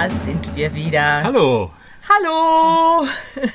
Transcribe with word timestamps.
Da 0.00 0.08
sind 0.24 0.56
wir 0.56 0.74
wieder. 0.74 1.22
Hallo. 1.24 1.72
Hallo. 2.08 3.06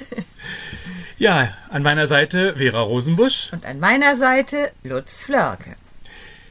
Ja, 1.17 1.53
an 1.69 1.81
meiner 1.81 2.05
Seite 2.05 2.57
Vera 2.57 2.81
Rosenbusch. 2.81 3.51
Und 3.51 3.65
an 3.65 3.79
meiner 3.79 4.15
Seite 4.15 4.71
Lutz 4.83 5.17
Flörke. 5.17 5.75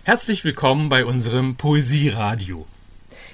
Herzlich 0.03 0.43
willkommen 0.43 0.89
bei 0.89 1.05
unserem 1.05 1.55
Poesieradio. 1.55 2.67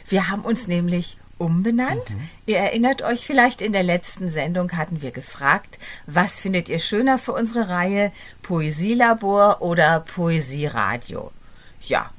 Wir 0.06 0.28
haben 0.28 0.42
uns 0.42 0.66
nämlich 0.66 1.16
umbenannt. 1.38 2.10
Mhm. 2.10 2.28
Ihr 2.44 2.58
erinnert 2.58 3.00
euch 3.00 3.26
vielleicht, 3.26 3.62
in 3.62 3.72
der 3.72 3.84
letzten 3.84 4.28
Sendung 4.28 4.72
hatten 4.72 5.00
wir 5.00 5.12
gefragt, 5.12 5.78
was 6.04 6.38
findet 6.38 6.68
ihr 6.68 6.78
schöner 6.78 7.18
für 7.18 7.32
unsere 7.32 7.70
Reihe 7.70 8.12
Poesielabor 8.42 9.62
oder 9.62 10.00
Poesieradio? 10.00 11.30
Ja, 11.80 12.10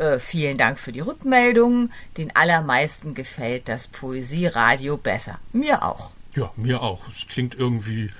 äh, 0.00 0.18
vielen 0.18 0.58
Dank 0.58 0.78
für 0.78 0.92
die 0.92 1.00
Rückmeldungen. 1.00 1.92
Den 2.16 2.34
allermeisten 2.34 3.14
gefällt 3.14 3.68
das 3.68 3.86
Poesieradio 3.86 4.96
besser. 4.96 5.38
Mir 5.52 5.82
auch. 5.84 6.10
Ja, 6.34 6.50
mir 6.56 6.82
auch. 6.82 7.08
Es 7.08 7.28
klingt 7.28 7.54
irgendwie 7.54 8.10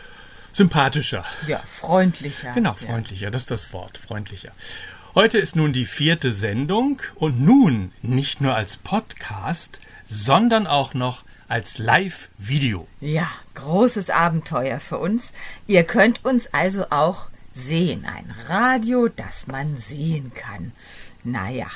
sympathischer. 0.53 1.25
Ja, 1.47 1.63
freundlicher. 1.67 2.53
Genau, 2.53 2.75
freundlicher, 2.75 3.31
das 3.31 3.43
ist 3.43 3.51
das 3.51 3.73
Wort, 3.73 3.99
freundlicher. 3.99 4.53
Heute 5.15 5.39
ist 5.39 5.57
nun 5.57 5.73
die 5.73 5.87
vierte 5.87 6.33
Sendung 6.33 7.03
und 7.17 7.41
nun 7.41 7.93
nicht 8.03 8.41
nur 8.41 8.55
als 8.55 8.77
Podcast, 8.77 9.81
sondern 10.05 10.67
auch 10.67 10.95
noch 10.95 11.25
als 11.49 11.79
Live-Video. 11.79 12.87
Ja, 13.01 13.29
großes 13.55 14.11
Abenteuer 14.11 14.79
für 14.79 14.99
uns. 14.99 15.33
Ihr 15.67 15.83
könnt 15.83 16.25
uns 16.25 16.53
also 16.55 16.87
auch 16.91 17.29
sehen. 17.53 18.07
Ein 18.07 18.33
Radio, 18.47 19.09
das 19.09 19.49
man 19.49 19.77
sehen 19.77 20.33
kann. 20.35 20.73
Naja, 21.23 21.67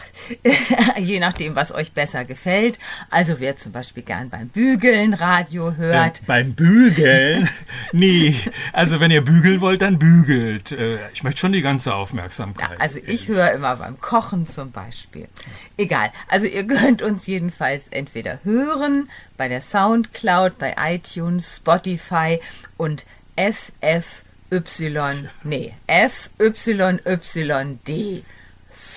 je 0.98 1.20
nachdem, 1.20 1.54
was 1.54 1.72
euch 1.72 1.92
besser 1.92 2.24
gefällt. 2.24 2.78
Also 3.10 3.40
wer 3.40 3.56
zum 3.56 3.72
Beispiel 3.72 4.02
gern 4.02 4.30
beim 4.30 4.48
Bügeln 4.48 5.12
Radio 5.12 5.76
hört. 5.76 6.20
Äh, 6.20 6.24
beim 6.26 6.54
Bügeln? 6.54 7.50
nee, 7.92 8.36
also 8.72 9.00
wenn 9.00 9.10
ihr 9.10 9.22
bügeln 9.22 9.60
wollt, 9.60 9.82
dann 9.82 9.98
bügelt. 9.98 10.72
Äh, 10.72 11.10
ich 11.12 11.22
möchte 11.22 11.40
schon 11.40 11.52
die 11.52 11.60
ganze 11.60 11.94
Aufmerksamkeit. 11.94 12.70
Ja, 12.70 12.76
also 12.78 13.00
ich 13.06 13.28
höre 13.28 13.52
immer 13.52 13.76
beim 13.76 14.00
Kochen 14.00 14.48
zum 14.48 14.70
Beispiel. 14.70 15.28
Egal, 15.76 16.10
also 16.28 16.46
ihr 16.46 16.66
könnt 16.66 17.02
uns 17.02 17.26
jedenfalls 17.26 17.88
entweder 17.88 18.38
hören 18.44 19.10
bei 19.36 19.48
der 19.48 19.60
Soundcloud, 19.60 20.58
bei 20.58 20.74
iTunes, 20.78 21.56
Spotify 21.56 22.40
und 22.78 23.04
FFY, 23.36 25.28
nee, 25.42 25.74
FYYD. 25.86 26.64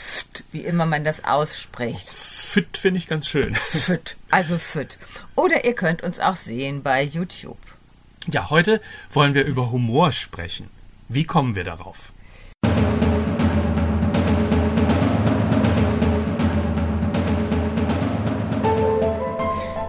Pft, 0.08 0.46
wie 0.54 0.62
immer 0.62 0.86
man 0.86 1.04
das 1.04 1.26
ausspricht. 1.26 2.10
Fit 2.10 2.78
finde 2.78 2.98
ich 3.00 3.08
ganz 3.08 3.28
schön. 3.28 3.56
Fit, 3.56 4.16
also 4.30 4.58
fit. 4.58 4.98
Oder 5.36 5.66
ihr 5.66 5.74
könnt 5.74 6.02
uns 6.02 6.22
auch 6.22 6.38
sehen 6.38 6.82
bei 6.82 7.04
YouTube. 7.04 7.58
Ja, 8.32 8.50
heute 8.50 8.82
wollen 9.12 9.34
wir 9.34 9.44
über 9.44 9.70
Humor 9.70 10.14
sprechen. 10.14 10.70
Wie 11.10 11.26
kommen 11.26 11.56
wir 11.56 11.66
darauf? 11.66 12.14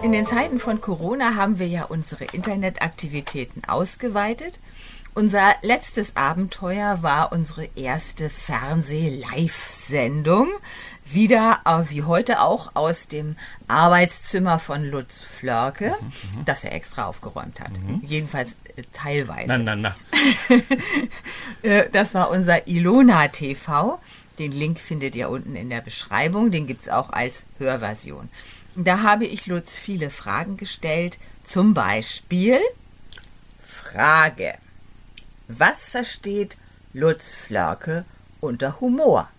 In 0.03 0.11
den 0.11 0.25
Zeiten 0.25 0.59
von 0.59 0.81
Corona 0.81 1.35
haben 1.35 1.59
wir 1.59 1.67
ja 1.67 1.83
unsere 1.83 2.25
Internetaktivitäten 2.25 3.63
ausgeweitet. 3.65 4.59
Unser 5.15 5.55
letztes 5.63 6.15
Abenteuer 6.15 7.01
war 7.03 7.31
unsere 7.31 7.67
erste 7.75 8.29
Fernseh-Live-Sendung. 8.29 10.47
Wieder, 11.11 11.61
äh, 11.65 11.89
wie 11.89 12.03
heute 12.03 12.41
auch, 12.41 12.75
aus 12.75 13.07
dem 13.07 13.35
Arbeitszimmer 13.67 14.59
von 14.59 14.85
Lutz 14.85 15.19
Flörke, 15.39 15.95
das 16.45 16.63
er 16.63 16.73
extra 16.73 17.05
aufgeräumt 17.05 17.59
hat. 17.59 17.71
Jedenfalls 18.03 18.51
äh, 18.75 18.83
teilweise. 18.93 19.57
Na, 19.57 19.75
na. 19.75 19.95
Äh, 21.63 21.89
Das 21.91 22.13
war 22.13 22.29
unser 22.29 22.67
Ilona 22.67 23.27
TV. 23.29 23.99
Den 24.37 24.51
Link 24.53 24.79
findet 24.79 25.15
ihr 25.15 25.29
unten 25.29 25.55
in 25.55 25.69
der 25.69 25.81
Beschreibung. 25.81 26.51
Den 26.51 26.67
gibt's 26.67 26.87
auch 26.87 27.09
als 27.09 27.45
Hörversion. 27.57 28.29
Da 28.75 29.01
habe 29.01 29.25
ich 29.25 29.47
Lutz 29.47 29.75
viele 29.75 30.09
Fragen 30.11 30.55
gestellt. 30.55 31.17
Zum 31.43 31.73
Beispiel 31.73 32.59
Frage. 33.61 34.53
Was 35.51 35.89
versteht 35.89 36.57
Lutz 36.93 37.33
Flörke 37.33 38.05
unter 38.39 38.79
Humor? 38.81 39.29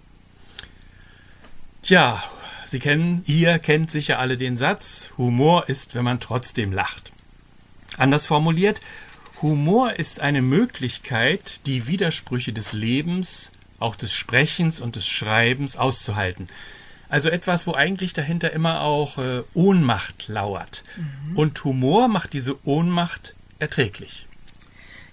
Tja, 1.83 2.21
Sie 2.67 2.81
kennen, 2.81 3.23
ihr 3.27 3.61
kennt 3.61 3.93
sicher 3.93 4.19
alle 4.19 4.37
den 4.37 4.57
Satz, 4.57 5.11
Humor 5.19 5.69
ist, 5.69 5.95
wenn 5.95 6.03
man 6.03 6.19
trotzdem 6.19 6.73
lacht. 6.73 7.13
Anders 7.97 8.27
formuliert, 8.27 8.81
Humor 9.41 9.93
ist 9.95 10.19
eine 10.19 10.43
Möglichkeit, 10.43 11.61
die 11.67 11.87
Widersprüche 11.87 12.53
des 12.53 12.73
Lebens, 12.73 13.53
auch 13.79 13.95
des 13.95 14.13
Sprechens 14.13 14.81
und 14.81 14.97
des 14.97 15.07
Schreibens 15.07 15.77
auszuhalten. 15.77 16.49
Also 17.09 17.29
etwas, 17.29 17.69
wo 17.69 17.75
eigentlich 17.75 18.15
dahinter 18.15 18.53
immer 18.53 18.81
auch 18.81 19.19
äh, 19.19 19.43
Ohnmacht 19.55 20.27
lauert. 20.27 20.83
Und 21.37 21.63
Humor 21.65 22.09
macht 22.09 22.33
diese 22.33 22.65
Ohnmacht 22.67 23.35
erträglich. 23.61 24.27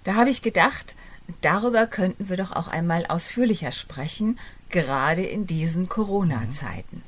Da 0.08 0.16
habe 0.16 0.30
ich 0.30 0.42
gedacht, 0.42 0.96
darüber 1.42 1.86
könnten 1.86 2.30
wir 2.30 2.38
doch 2.38 2.54
auch 2.54 2.70
einmal 2.70 3.06
ausführlicher 3.08 3.74
sprechen, 3.74 4.40
gerade 4.70 5.22
in 5.22 5.46
diesen 5.46 5.90
Corona-Zeiten. 5.90 7.04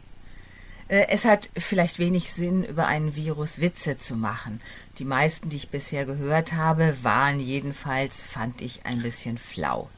Äh, 0.89 1.05
Es 1.07 1.23
hat 1.23 1.49
vielleicht 1.57 1.97
wenig 1.97 2.33
Sinn, 2.33 2.65
über 2.65 2.87
einen 2.87 3.15
Virus 3.15 3.61
Witze 3.61 3.97
zu 3.97 4.17
machen. 4.17 4.59
Die 4.97 5.05
meisten, 5.05 5.47
die 5.47 5.55
ich 5.55 5.69
bisher 5.69 6.03
gehört 6.03 6.51
habe, 6.51 6.97
waren 7.01 7.39
jedenfalls, 7.39 8.21
fand 8.21 8.59
ich, 8.59 8.85
ein 8.85 9.01
bisschen 9.01 9.37
flau. 9.37 9.89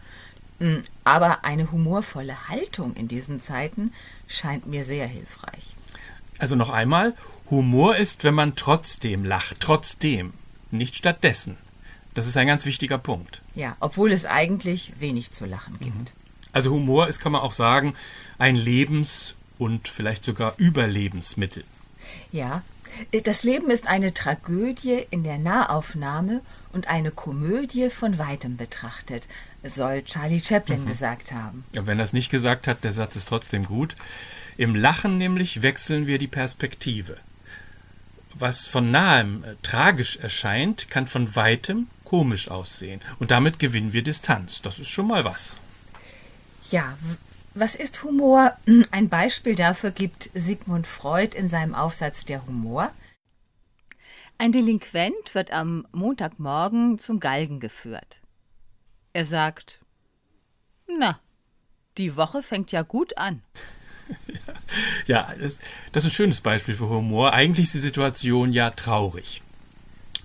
Mm, 0.60 0.84
Aber 1.04 1.44
eine 1.44 1.72
humorvolle 1.72 2.50
Haltung 2.50 2.94
in 2.94 3.08
diesen 3.08 3.40
Zeiten 3.40 3.94
scheint 4.28 4.68
mir 4.68 4.84
sehr 4.84 5.08
hilfreich. 5.08 5.76
Also 6.38 6.56
noch 6.56 6.70
einmal, 6.70 7.16
Humor 7.50 7.96
ist, 7.96 8.24
wenn 8.24 8.36
man 8.36 8.56
trotzdem 8.56 9.26
lacht, 9.26 9.60
trotzdem, 9.60 10.34
nicht 10.70 10.96
stattdessen. 10.96 11.58
Das 12.14 12.28
ist 12.28 12.38
ein 12.38 12.48
ganz 12.48 12.66
wichtiger 12.66 12.98
Punkt. 12.98 13.42
Ja, 13.56 13.76
obwohl 13.80 14.12
es 14.12 14.26
eigentlich 14.26 14.94
wenig 15.00 15.32
zu 15.32 15.46
lachen 15.46 15.78
gibt. 15.80 16.14
Also 16.54 16.72
Humor 16.72 17.08
ist, 17.08 17.20
kann 17.20 17.32
man 17.32 17.42
auch 17.42 17.54
sagen, 17.54 17.94
ein 18.38 18.56
Lebens- 18.56 19.36
und 19.58 19.88
vielleicht 19.88 20.24
sogar 20.24 20.56
Überlebensmittel. 20.58 21.64
Ja, 22.32 22.64
das 23.24 23.44
Leben 23.44 23.70
ist 23.70 23.88
eine 23.88 24.14
Tragödie 24.14 25.06
in 25.12 25.24
der 25.24 25.38
Nahaufnahme 25.38 26.42
und 26.74 26.88
eine 26.88 27.12
Komödie 27.12 27.90
von 27.90 28.18
weitem 28.18 28.58
betrachtet, 28.58 29.28
soll 29.64 30.04
Charlie 30.04 30.42
Chaplin 30.44 30.86
gesagt 30.86 31.32
haben. 31.32 31.64
Ja, 31.72 31.86
wenn 31.88 32.00
er 32.00 32.06
es 32.06 32.14
nicht 32.14 32.32
gesagt 32.32 32.68
hat, 32.68 32.84
der 32.84 32.92
Satz 32.92 33.16
ist 33.16 33.30
trotzdem 33.30 33.66
gut. 33.66 33.96
Im 34.58 34.76
Lachen 34.76 35.18
nämlich 35.18 35.62
wechseln 35.62 36.08
wir 36.08 36.18
die 36.18 36.28
Perspektive. 36.28 37.18
Was 38.34 38.68
von 38.68 38.92
nahem 38.92 39.44
äh, 39.44 39.56
tragisch 39.62 40.18
erscheint, 40.18 40.90
kann 40.90 41.08
von 41.08 41.36
weitem 41.36 41.88
komisch 42.12 42.52
aussehen. 42.52 43.00
Und 43.20 43.32
damit 43.32 43.58
gewinnen 43.58 43.94
wir 43.94 44.04
Distanz. 44.04 44.62
Das 44.62 44.80
ist 44.80 44.90
schon 44.90 45.08
mal 45.08 45.24
was. 45.24 45.56
Ja, 46.70 46.98
was 47.54 47.74
ist 47.74 48.04
Humor? 48.04 48.58
Ein 48.92 49.08
Beispiel 49.08 49.56
dafür 49.56 49.92
gibt 49.92 50.30
Sigmund 50.34 50.88
Freud 50.88 51.38
in 51.38 51.48
seinem 51.48 51.74
Aufsatz 51.74 52.26
Der 52.26 52.46
Humor. 52.46 52.92
Ein 54.38 54.52
Delinquent 54.52 55.34
wird 55.34 55.52
am 55.54 55.88
Montagmorgen 55.94 57.00
zum 57.00 57.22
Galgen 57.22 57.62
geführt. 57.62 58.20
Er 59.14 59.24
sagt, 59.24 59.80
na, 60.88 61.18
die 61.98 62.18
Woche 62.18 62.44
fängt 62.44 62.74
ja 62.74 62.82
gut 62.82 63.18
an. 63.18 63.42
Ja, 65.06 65.34
das, 65.38 65.60
das 65.92 66.06
ist 66.06 66.12
ein 66.12 66.14
schönes 66.14 66.40
Beispiel 66.40 66.76
für 66.76 66.88
Humor. 66.88 67.34
Eigentlich 67.34 67.66
ist 67.66 67.74
die 67.74 67.80
Situation 67.80 68.54
ja 68.54 68.70
traurig. 68.70 69.42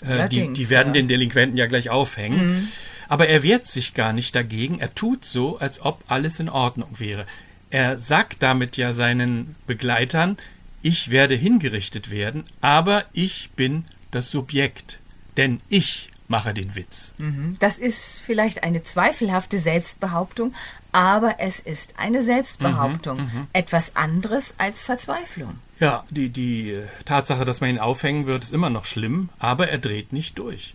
Äh, 0.09 0.29
die, 0.29 0.53
die 0.53 0.71
werden 0.71 0.89
ja. 0.89 0.95
den 0.95 1.09
Delinquenten 1.09 1.57
ja 1.57 1.67
gleich 1.67 1.91
aufhängen. 1.91 2.73
Aber 3.09 3.29
er 3.29 3.43
wehrt 3.43 3.67
sich 3.67 3.95
gar 3.95 4.13
nicht 4.13 4.35
dagegen. 4.35 4.81
Er 4.81 4.95
tut 4.95 5.25
so, 5.25 5.59
als 5.59 5.81
ob 5.81 6.03
alles 6.09 6.41
in 6.41 6.49
Ordnung 6.49 6.99
wäre. 6.99 7.27
Er 7.71 7.99
sagt 7.99 8.43
damit 8.43 8.77
ja 8.77 8.93
seinen 8.93 9.55
Begleitern, 9.67 10.39
ich 10.83 11.11
werde 11.11 11.35
hingerichtet 11.35 12.11
werden, 12.11 12.45
aber 12.61 13.05
ich 13.13 13.51
bin 13.57 13.85
das 14.11 14.31
Subjekt. 14.31 14.99
Denn 15.37 15.61
ich 15.69 16.09
mache 16.29 16.55
den 16.55 16.75
Witz. 16.75 17.13
Das 17.61 17.79
ist 17.79 18.21
vielleicht 18.25 18.65
eine 18.65 18.83
zweifelhafte 18.83 19.59
Selbstbehauptung, 19.59 20.55
aber 20.93 21.37
es 21.39 21.61
ist 21.61 21.95
eine 21.99 22.23
Selbstbehauptung. 22.23 23.49
Etwas 23.53 23.95
anderes 23.97 24.55
als 24.59 24.83
Verzweiflung. 24.83 25.59
Ja, 25.79 26.05
die, 26.09 26.31
die 26.31 26.71
äh, 26.71 26.87
Tatsache, 27.05 27.45
dass 27.45 27.61
man 27.61 27.71
ihn 27.71 27.79
aufhängen 27.79 28.27
wird, 28.27 28.45
ist 28.45 28.53
immer 28.55 28.71
noch 28.71 28.87
schlimm, 28.87 29.29
aber 29.39 29.69
er 29.69 29.79
dreht 29.79 30.13
nicht 30.13 30.39
durch. 30.39 30.75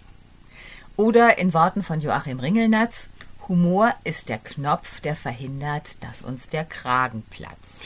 Oder 0.96 1.40
in 1.40 1.54
Worten 1.54 1.82
von 1.82 2.02
Joachim 2.02 2.40
Ringelnatz, 2.40 3.10
Humor 3.48 3.96
ist 4.04 4.30
der 4.30 4.38
Knopf, 4.38 5.02
der 5.02 5.16
verhindert, 5.16 6.04
dass 6.04 6.22
uns 6.22 6.50
der 6.50 6.66
Kragen 6.66 7.24
platzt. 7.32 7.82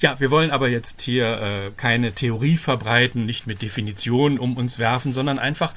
Ja, 0.00 0.18
wir 0.18 0.30
wollen 0.30 0.50
aber 0.50 0.68
jetzt 0.68 1.02
hier 1.02 1.40
äh, 1.40 1.70
keine 1.76 2.12
Theorie 2.12 2.56
verbreiten, 2.56 3.26
nicht 3.26 3.46
mit 3.46 3.62
Definitionen 3.62 4.38
um 4.38 4.56
uns 4.56 4.78
werfen, 4.78 5.12
sondern 5.12 5.38
einfach 5.38 5.74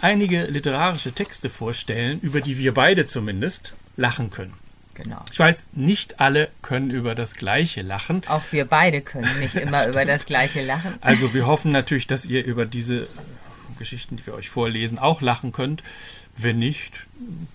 einige 0.00 0.44
literarische 0.44 1.12
Texte 1.12 1.50
vorstellen, 1.50 2.20
über 2.20 2.40
die 2.40 2.58
wir 2.58 2.74
beide 2.74 3.06
zumindest 3.06 3.72
lachen 3.96 4.30
können. 4.30 4.54
Genau. 4.94 5.22
Ich 5.30 5.38
weiß, 5.38 5.68
nicht 5.72 6.18
alle 6.18 6.48
können 6.60 6.90
über 6.90 7.14
das 7.14 7.34
Gleiche 7.34 7.82
lachen. 7.82 8.22
Auch 8.26 8.42
wir 8.50 8.64
beide 8.64 9.00
können 9.00 9.38
nicht 9.38 9.54
immer 9.56 9.86
über 9.86 10.04
das 10.04 10.26
Gleiche 10.26 10.64
lachen. 10.64 10.94
Also 11.00 11.34
wir 11.34 11.46
hoffen 11.46 11.70
natürlich, 11.70 12.08
dass 12.08 12.24
ihr 12.24 12.44
über 12.44 12.66
diese 12.66 13.06
Geschichten, 13.78 14.16
die 14.16 14.26
wir 14.26 14.34
euch 14.34 14.50
vorlesen, 14.50 14.98
auch 14.98 15.20
lachen 15.20 15.52
könnt. 15.52 15.84
Wenn 16.36 16.58
nicht, 16.58 17.06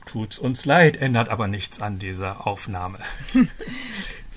tut's 0.05 0.37
uns 0.37 0.65
leid, 0.65 0.97
ändert 0.97 1.29
aber 1.29 1.47
nichts 1.47 1.81
an 1.81 1.99
dieser 1.99 2.47
Aufnahme. 2.47 2.99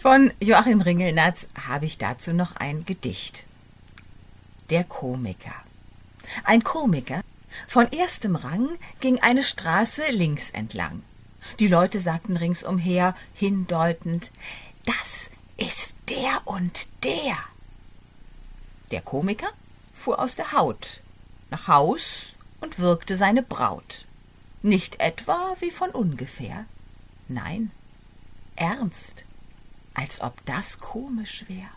Von 0.01 0.33
Joachim 0.41 0.81
Ringelnatz 0.81 1.49
habe 1.67 1.87
ich 1.87 1.99
dazu 1.99 2.33
noch 2.33 2.57
ein 2.57 2.85
Gedicht. 2.85 3.45
Der 4.71 4.85
Komiker. 4.85 5.55
Ein 6.45 6.63
Komiker 6.65 7.23
von 7.69 7.91
erstem 7.93 8.37
Rang 8.37 8.79
ging 9.01 9.21
eine 9.21 9.43
Straße 9.43 10.11
links 10.11 10.51
entlang. 10.51 11.03
Die 11.59 11.69
Leute 11.69 12.01
sagten 12.01 12.37
ringsumher, 12.37 13.15
hindeutend, 13.35 14.31
das 14.85 15.31
ist 15.57 15.95
der 16.09 16.43
und 16.45 16.89
der. 17.05 17.37
Der 18.91 19.01
Komiker 19.01 19.51
fuhr 19.93 20.19
aus 20.19 20.37
der 20.37 20.53
Haut, 20.53 21.01
nach 21.51 21.69
Haus 21.69 22.35
und 22.61 22.79
wirkte 22.79 23.17
seine 23.17 23.43
Braut. 23.43 24.07
Nicht 24.63 25.01
etwa 25.01 25.57
wie 25.61 25.71
von 25.71 25.91
ungefähr, 25.91 26.65
nein, 27.29 27.71
ernst, 28.57 29.25
als 29.95 30.21
ob 30.21 30.45
das 30.47 30.79
komisch 30.79 31.45
wär. 31.49 31.69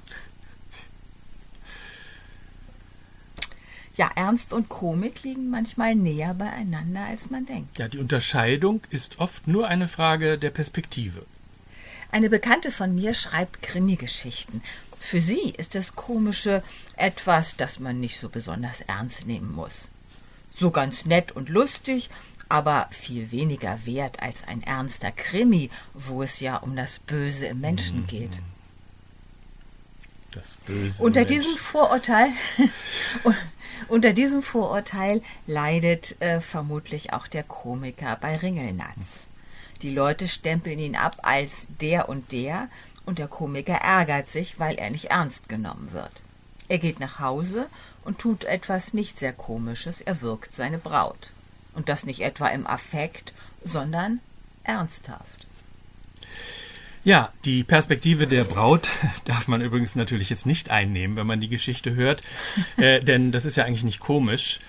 Ja, 4.00 4.10
Ernst 4.16 4.54
und 4.54 4.70
Komik 4.70 5.24
liegen 5.24 5.50
manchmal 5.50 5.94
näher 5.94 6.34
beieinander, 6.34 7.02
als 7.02 7.30
man 7.30 7.46
denkt. 7.46 7.80
Ja, 7.80 7.90
die 7.90 7.98
Unterscheidung 7.98 8.80
ist 8.90 9.20
oft 9.20 9.46
nur 9.46 9.68
eine 9.68 9.90
Frage 9.90 10.38
der 10.38 10.52
Perspektive. 10.52 11.26
Eine 12.10 12.30
Bekannte 12.30 12.72
von 12.72 12.96
mir 12.96 13.14
schreibt 13.14 13.62
Krimi-Geschichten. 13.62 14.62
Für 15.02 15.20
sie 15.20 15.50
ist 15.58 15.76
das 15.76 15.98
Komische 15.98 16.64
etwas, 16.96 17.58
das 17.58 17.82
man 17.82 18.00
nicht 18.00 18.22
so 18.22 18.30
besonders 18.30 18.80
ernst 18.80 19.28
nehmen 19.28 19.52
muss. 19.54 19.90
So 20.56 20.72
ganz 20.72 21.06
nett 21.06 21.34
und 21.34 21.50
lustig, 21.50 22.10
aber 22.48 22.88
viel 22.92 23.34
weniger 23.34 23.80
wert 23.84 24.22
als 24.24 24.48
ein 24.48 24.64
ernster 24.64 25.12
Krimi, 25.12 25.72
wo 25.94 26.24
es 26.24 26.40
ja 26.40 26.56
um 26.56 26.78
das 26.78 27.00
Böse 27.00 27.48
im 27.48 27.60
Menschen 27.60 28.08
geht. 28.08 28.40
Das 30.32 30.56
Böse. 30.66 31.04
Unter 31.04 31.24
im 31.24 31.28
diesem. 31.28 31.58
Vorurteil 31.58 32.30
unter 33.88 34.14
diesem 34.14 34.44
Vorurteil 34.44 35.22
leidet 35.48 36.22
äh, 36.22 36.42
vermutlich 36.42 37.14
auch 37.14 37.28
der 37.28 37.44
Komiker 37.44 38.18
bei 38.20 38.36
Ringelnatz. 38.36 39.28
Die 39.82 39.94
Leute 39.94 40.28
stempeln 40.28 40.80
ihn 40.80 40.96
ab 40.96 41.18
als 41.22 41.68
der 41.80 42.10
und 42.10 42.32
der 42.32 42.70
und 43.06 43.18
der 43.18 43.28
Komiker 43.28 43.76
ärgert 43.76 44.30
sich, 44.30 44.60
weil 44.60 44.76
er 44.76 44.90
nicht 44.90 45.06
ernst 45.06 45.50
genommen 45.50 45.94
wird. 45.94 46.22
Er 46.68 46.78
geht 46.78 47.00
nach 47.00 47.20
Hause 47.20 47.68
und 48.04 48.20
tut 48.20 48.44
etwas 48.44 48.94
nicht 48.94 49.20
sehr 49.20 49.34
Komisches, 49.34 50.02
er 50.02 50.22
wirkt 50.22 50.56
seine 50.56 50.78
Braut. 50.78 51.32
Und 51.74 51.90
das 51.90 52.06
nicht 52.06 52.22
etwa 52.22 52.48
im 52.50 52.68
Affekt, 52.68 53.34
sondern 53.64 54.20
ernsthaft. 54.64 55.39
Ja, 57.04 57.32
die 57.46 57.64
Perspektive 57.64 58.28
der 58.28 58.44
Braut 58.44 58.90
darf 59.26 59.48
man 59.48 59.62
übrigens 59.62 59.96
natürlich 59.96 60.30
jetzt 60.30 60.46
nicht 60.46 60.70
einnehmen, 60.70 61.16
wenn 61.16 61.28
man 61.28 61.40
die 61.40 61.50
Geschichte 61.50 61.96
hört, 61.96 62.22
äh, 62.78 63.02
denn 63.02 63.32
das 63.32 63.46
ist 63.46 63.56
ja 63.56 63.66
eigentlich 63.66 63.84
nicht 63.84 64.00
komisch. 64.00 64.60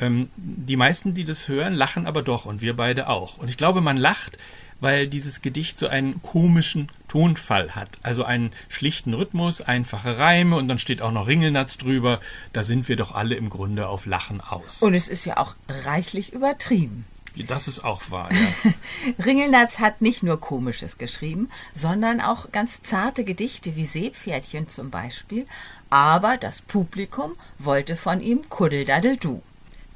Ähm, 0.00 0.30
die 0.36 0.76
meisten, 0.76 1.14
die 1.14 1.24
das 1.24 1.48
hören, 1.48 1.74
lachen 1.74 2.06
aber 2.06 2.22
doch 2.22 2.46
und 2.46 2.60
wir 2.60 2.74
beide 2.74 3.08
auch. 3.08 3.38
Und 3.38 3.48
ich 3.48 3.56
glaube, 3.56 3.80
man 3.80 3.96
lacht, 3.96 4.38
weil 4.80 5.06
dieses 5.06 5.42
Gedicht 5.42 5.78
so 5.78 5.86
einen 5.86 6.22
komischen 6.22 6.88
Tonfall 7.08 7.76
hat. 7.76 7.88
Also 8.02 8.24
einen 8.24 8.52
schlichten 8.68 9.14
Rhythmus, 9.14 9.60
einfache 9.60 10.18
Reime 10.18 10.56
und 10.56 10.66
dann 10.66 10.78
steht 10.78 11.02
auch 11.02 11.12
noch 11.12 11.28
Ringelnatz 11.28 11.78
drüber. 11.78 12.20
Da 12.52 12.64
sind 12.64 12.88
wir 12.88 12.96
doch 12.96 13.12
alle 13.12 13.36
im 13.36 13.48
Grunde 13.48 13.86
auf 13.86 14.06
Lachen 14.06 14.40
aus. 14.40 14.82
Und 14.82 14.94
es 14.94 15.08
ist 15.08 15.24
ja 15.24 15.36
auch 15.36 15.54
reichlich 15.68 16.32
übertrieben. 16.32 17.04
Das 17.36 17.68
ist 17.68 17.82
auch 17.82 18.10
wahr, 18.10 18.30
ja. 18.32 18.72
Ringelnatz 19.24 19.78
hat 19.78 20.02
nicht 20.02 20.22
nur 20.22 20.40
Komisches 20.40 20.98
geschrieben, 20.98 21.48
sondern 21.74 22.20
auch 22.20 22.52
ganz 22.52 22.82
zarte 22.82 23.24
Gedichte 23.24 23.74
wie 23.76 23.86
Seepferdchen 23.86 24.68
zum 24.68 24.90
Beispiel. 24.90 25.46
Aber 25.88 26.36
das 26.36 26.60
Publikum 26.60 27.32
wollte 27.58 27.96
von 27.96 28.20
ihm 28.20 28.48
Kuddeldaddeldu. 28.48 29.42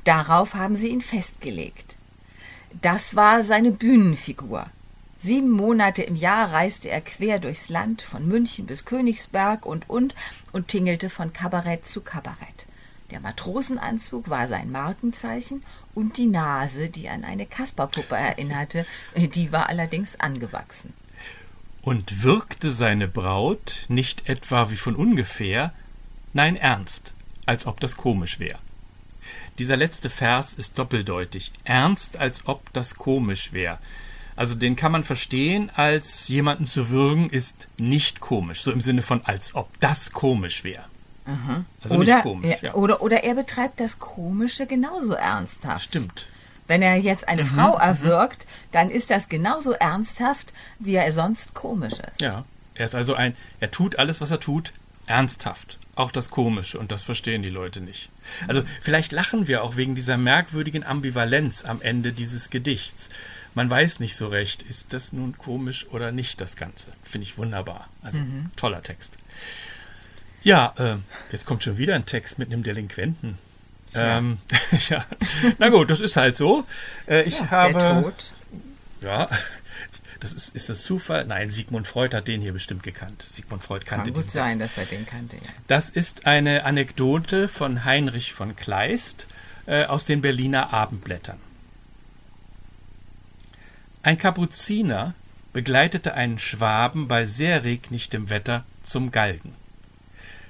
Darauf 0.05 0.55
haben 0.55 0.77
sie 0.77 0.89
ihn 0.89 1.03
festgelegt. 1.03 1.97
Das 2.81 3.17
war 3.17 3.45
seine 3.45 3.71
Bühnenfigur. 3.71 4.67
Sieben 5.19 5.51
Monate 5.51 6.03
im 6.03 6.15
Jahr 6.15 6.53
reiste 6.53 6.91
er 6.91 7.01
quer 7.01 7.39
durchs 7.39 7.69
Land, 7.69 8.03
von 8.03 8.29
München 8.29 8.67
bis 8.67 8.85
Königsberg 8.85 9.65
und 9.65 9.89
und 9.89 10.15
und 10.53 10.69
tingelte 10.69 11.11
von 11.11 11.33
Kabarett 11.33 11.87
zu 11.87 12.03
Kabarett. 12.03 12.67
Der 13.11 13.21
Matrosenanzug 13.21 14.29
war 14.29 14.47
sein 14.47 14.71
Markenzeichen 14.71 15.63
und 15.97 16.19
die 16.19 16.27
Nase, 16.27 16.91
die 16.91 17.09
an 17.09 17.25
eine 17.25 17.47
Kasperpuppe 17.47 18.15
erinnerte, 18.15 18.87
die 19.17 19.51
war 19.51 19.69
allerdings 19.69 20.21
angewachsen. 20.21 20.93
Und 21.81 22.23
wirkte 22.23 22.71
seine 22.71 23.09
Braut 23.09 23.87
nicht 23.89 24.29
etwa 24.29 24.71
wie 24.71 24.77
von 24.77 24.95
ungefähr, 24.95 25.73
nein 26.33 26.57
ernst, 26.57 27.15
als 27.47 27.67
ob 27.67 27.81
das 27.81 27.97
komisch 27.97 28.39
wär. 28.39 28.59
Dieser 29.59 29.77
letzte 29.77 30.11
Vers 30.11 30.55
ist 30.55 30.79
doppeldeutig. 30.79 31.51
Ernst, 31.65 32.19
als 32.19 32.47
ob 32.47 32.73
das 32.75 32.97
komisch 32.97 33.53
wär. 33.53 33.79
Also 34.37 34.55
den 34.55 34.77
kann 34.77 34.93
man 34.93 35.03
verstehen, 35.03 35.71
als 35.75 36.29
jemanden 36.29 36.67
zu 36.67 36.91
würgen, 36.91 37.31
ist 37.31 37.69
nicht 37.79 38.21
komisch. 38.21 38.61
So 38.61 38.71
im 38.71 38.83
Sinne 38.83 39.01
von, 39.01 39.25
als 39.25 39.55
ob 39.55 39.81
das 39.81 40.13
komisch 40.13 40.63
wär. 41.27 41.65
Also 41.83 41.97
oder, 41.97 42.15
nicht 42.15 42.23
komisch, 42.23 42.57
er, 42.61 42.69
ja. 42.69 42.75
oder, 42.75 43.03
oder 43.03 43.25
er 43.25 43.35
betreibt 43.35 43.81
das 43.81 43.99
Komische 43.99 44.67
genauso 44.67 45.13
ernsthaft. 45.13 45.85
Stimmt. 45.85 46.29
Wenn 46.67 46.83
er 46.83 46.97
jetzt 46.97 47.29
eine 47.29 47.45
Mhm, 47.45 47.49
Frau 47.49 47.77
erwürgt, 47.77 48.47
dann 48.73 48.91
ist 48.91 49.11
das 49.11 49.29
genauso 49.29 49.73
ernsthaft, 49.73 50.53
wie 50.79 50.95
er 50.95 51.13
sonst 51.13 51.55
komisch 51.55 51.95
ist. 51.95 52.21
Ja. 52.21 52.45
Er 52.75 52.85
ist 52.85 52.95
also 52.95 53.15
ein, 53.15 53.37
er 53.61 53.71
tut 53.71 53.99
alles, 53.99 54.21
was 54.21 54.31
er 54.31 54.41
tut, 54.41 54.73
ernsthaft. 55.07 55.79
Auch 55.95 56.11
das 56.11 56.29
Komische. 56.29 56.79
Und 56.79 56.93
das 56.93 57.05
verstehen 57.05 57.43
die 57.43 57.49
Leute 57.49 57.81
nicht. 57.81 58.11
Also 58.49 58.63
vielleicht 58.83 59.13
lachen 59.13 59.47
wir 59.47 59.63
auch 59.63 59.77
wegen 59.77 59.95
dieser 59.95 60.19
merkwürdigen 60.19 60.85
Ambivalenz 60.85 61.65
am 61.65 61.81
Ende 61.81 62.13
dieses 62.13 62.51
Gedichts. 62.51 63.09
Man 63.55 63.71
weiß 63.71 64.01
nicht 64.01 64.17
so 64.17 64.29
recht, 64.29 64.63
ist 64.65 64.93
das 64.93 65.15
nun 65.15 65.39
komisch 65.39 65.87
oder 65.91 66.13
nicht, 66.13 66.41
das 66.43 66.57
Ganze. 66.57 66.93
Finde 67.03 67.27
ich 67.27 67.39
wunderbar. 67.39 67.89
Also 68.03 68.19
toller 68.57 68.83
Text. 68.83 69.15
Ja, 70.43 70.75
ähm, 70.79 71.05
jetzt 71.33 71.47
kommt 71.47 71.65
schon 71.65 71.79
wieder 71.79 71.95
ein 71.95 72.07
Text 72.07 72.39
mit 72.39 72.53
einem 72.53 72.63
Delinquenten. 72.63 73.39
Ähm, 73.95 74.39
ja. 74.89 75.05
Na 75.59 75.69
gut, 75.71 75.91
das 75.91 76.01
ist 76.01 76.17
halt 76.17 76.37
so. 76.37 76.65
Äh, 77.09 77.23
ich 77.23 77.39
Ja, 77.39 77.51
habe. 77.51 77.73
der 77.79 78.03
Tod. 78.03 78.33
Ja. 79.01 79.29
Das 80.21 80.33
ist, 80.33 80.55
ist 80.55 80.69
das 80.69 80.83
Zufall? 80.83 81.25
Nein, 81.27 81.51
Sigmund 81.51 81.87
Freud 81.87 82.17
hat 82.17 82.27
den 82.27 82.41
hier 82.41 82.53
bestimmt 82.53 82.83
gekannt. 82.83 83.27
Sigmund 83.29 83.63
Freud 83.63 83.85
kannte 83.85 84.13
Kann 84.13 84.23
gut 84.23 84.31
sein, 84.31 84.59
Text. 84.59 84.77
dass 84.79 84.85
er 84.85 84.97
den 84.97 85.07
kannte. 85.07 85.37
Ja. 85.37 85.43
Das 85.69 85.91
ist 85.91 86.27
eine 86.27 86.65
Anekdote 86.65 87.49
von 87.49 87.85
Heinrich 87.85 88.33
von 88.33 88.57
Kleist 88.57 89.27
äh, 89.67 89.85
aus 89.85 90.05
den 90.05 90.23
Berliner 90.23 90.73
Abendblättern. 90.73 91.39
Ein 94.03 94.19
Kapuziner 94.19 95.15
begleitete 95.53 96.15
einen 96.15 96.39
Schwaben 96.39 97.09
bei 97.09 97.25
sehr 97.25 97.65
regnichtem 97.65 98.31
Wetter 98.31 98.65
zum 98.83 99.11
Galgen. 99.11 99.55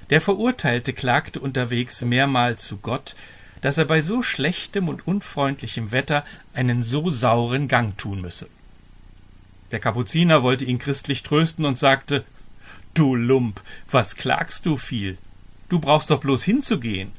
Der 0.09 0.21
Verurteilte 0.21 0.93
klagte 0.93 1.39
unterwegs 1.39 2.01
mehrmals 2.01 2.65
zu 2.65 2.77
Gott, 2.77 3.15
dass 3.61 3.77
er 3.77 3.85
bei 3.85 4.01
so 4.01 4.21
schlechtem 4.21 4.87
und 4.87 5.07
unfreundlichem 5.07 5.91
Wetter 5.91 6.25
einen 6.53 6.83
so 6.83 7.09
sauren 7.09 7.67
Gang 7.67 7.97
tun 7.97 8.21
müsse. 8.21 8.47
Der 9.71 9.79
Kapuziner 9.79 10.43
wollte 10.43 10.65
ihn 10.65 10.79
christlich 10.79 11.23
trösten 11.23 11.65
und 11.65 11.77
sagte 11.77 12.23
Du 12.93 13.15
Lump, 13.15 13.61
was 13.91 14.15
klagst 14.15 14.65
du 14.65 14.77
viel? 14.77 15.17
Du 15.69 15.79
brauchst 15.79 16.09
doch 16.09 16.21
bloß 16.21 16.43
hinzugehen. 16.43 17.11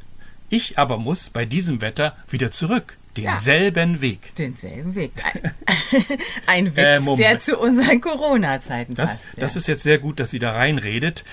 Ich 0.48 0.78
aber 0.78 0.96
muss 0.96 1.30
bei 1.30 1.44
diesem 1.44 1.80
Wetter 1.80 2.16
wieder 2.28 2.50
zurück, 2.50 2.97
denselben 3.22 4.00
Weg. 4.00 4.34
Denselben 4.36 4.94
Weg. 4.94 5.12
Ein, 6.46 6.66
ein 6.76 6.76
Witz, 6.76 7.06
Äh, 7.08 7.16
der 7.16 7.40
zu 7.40 7.58
unseren 7.58 8.00
Corona-Zeiten 8.00 8.94
Das, 8.94 9.22
passt. 9.22 9.42
das 9.42 9.54
ja. 9.54 9.58
ist 9.60 9.66
jetzt 9.68 9.82
sehr 9.82 9.98
gut, 9.98 10.20
dass 10.20 10.30
sie 10.30 10.38
da 10.38 10.52
reinredet. 10.52 11.24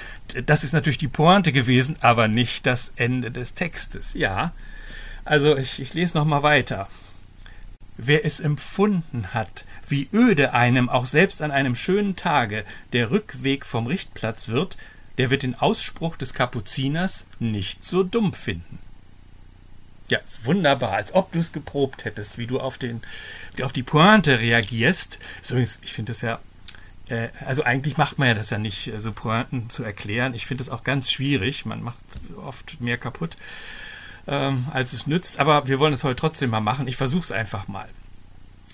Das 0.45 0.63
ist 0.63 0.73
natürlich 0.73 0.97
die 0.97 1.07
Pointe 1.07 1.51
gewesen, 1.51 1.95
aber 2.01 2.27
nicht 2.27 2.65
das 2.65 2.91
Ende 2.95 3.31
des 3.31 3.53
Textes. 3.53 4.13
Ja, 4.13 4.53
also 5.23 5.57
ich, 5.57 5.79
ich 5.79 5.93
lese 5.93 6.17
noch 6.17 6.25
mal 6.25 6.43
weiter. 6.43 6.87
Wer 7.97 8.25
es 8.25 8.39
empfunden 8.41 9.33
hat, 9.33 9.63
wie 9.87 10.09
öde 10.11 10.53
einem 10.53 10.89
auch 10.89 11.05
selbst 11.05 11.41
an 11.41 11.51
einem 11.51 11.75
schönen 11.75 12.15
Tage 12.17 12.65
der 12.91 13.09
Rückweg 13.09 13.65
vom 13.65 13.87
Richtplatz 13.87 14.49
wird, 14.49 14.77
der 15.17 15.29
wird 15.29 15.43
den 15.43 15.55
Ausspruch 15.55 16.17
des 16.17 16.33
Kapuziners 16.33 17.25
nicht 17.39 17.85
so 17.85 18.03
dumm 18.03 18.33
finden. 18.33 18.79
Ja, 20.07 20.19
ist 20.19 20.45
wunderbar, 20.45 20.91
als 20.93 21.15
ob 21.15 21.31
du 21.31 21.39
es 21.39 21.51
geprobt 21.51 22.05
hättest, 22.05 22.37
wie 22.37 22.45
du 22.45 22.59
auf, 22.59 22.77
den, 22.77 23.01
auf 23.61 23.73
die 23.73 23.83
Pointe 23.83 24.39
reagierst. 24.39 25.17
Übrigens, 25.49 25.79
ich 25.81 25.93
finde 25.93 26.11
das 26.11 26.21
ja, 26.21 26.39
äh, 27.09 27.29
also 27.45 27.63
eigentlich 27.63 27.97
macht 27.97 28.19
man 28.19 28.27
ja 28.27 28.33
das 28.35 28.51
ja 28.51 28.59
nicht, 28.59 28.91
so 28.97 29.11
Pointen 29.11 29.69
zu 29.69 29.83
erklären. 29.83 30.35
Ich 30.35 30.45
finde 30.45 30.61
es 30.61 30.69
auch 30.69 30.83
ganz 30.83 31.09
schwierig. 31.09 31.65
Man 31.65 31.81
macht 31.81 31.97
oft 32.37 32.79
mehr 32.81 32.97
kaputt, 32.97 33.35
ähm, 34.27 34.67
als 34.71 34.93
es 34.93 35.07
nützt. 35.07 35.39
Aber 35.39 35.67
wir 35.67 35.79
wollen 35.79 35.93
es 35.93 36.03
heute 36.03 36.19
trotzdem 36.19 36.51
mal 36.51 36.61
machen. 36.61 36.87
Ich 36.87 36.97
versuche 36.97 37.23
es 37.23 37.31
einfach 37.31 37.67
mal. 37.67 37.89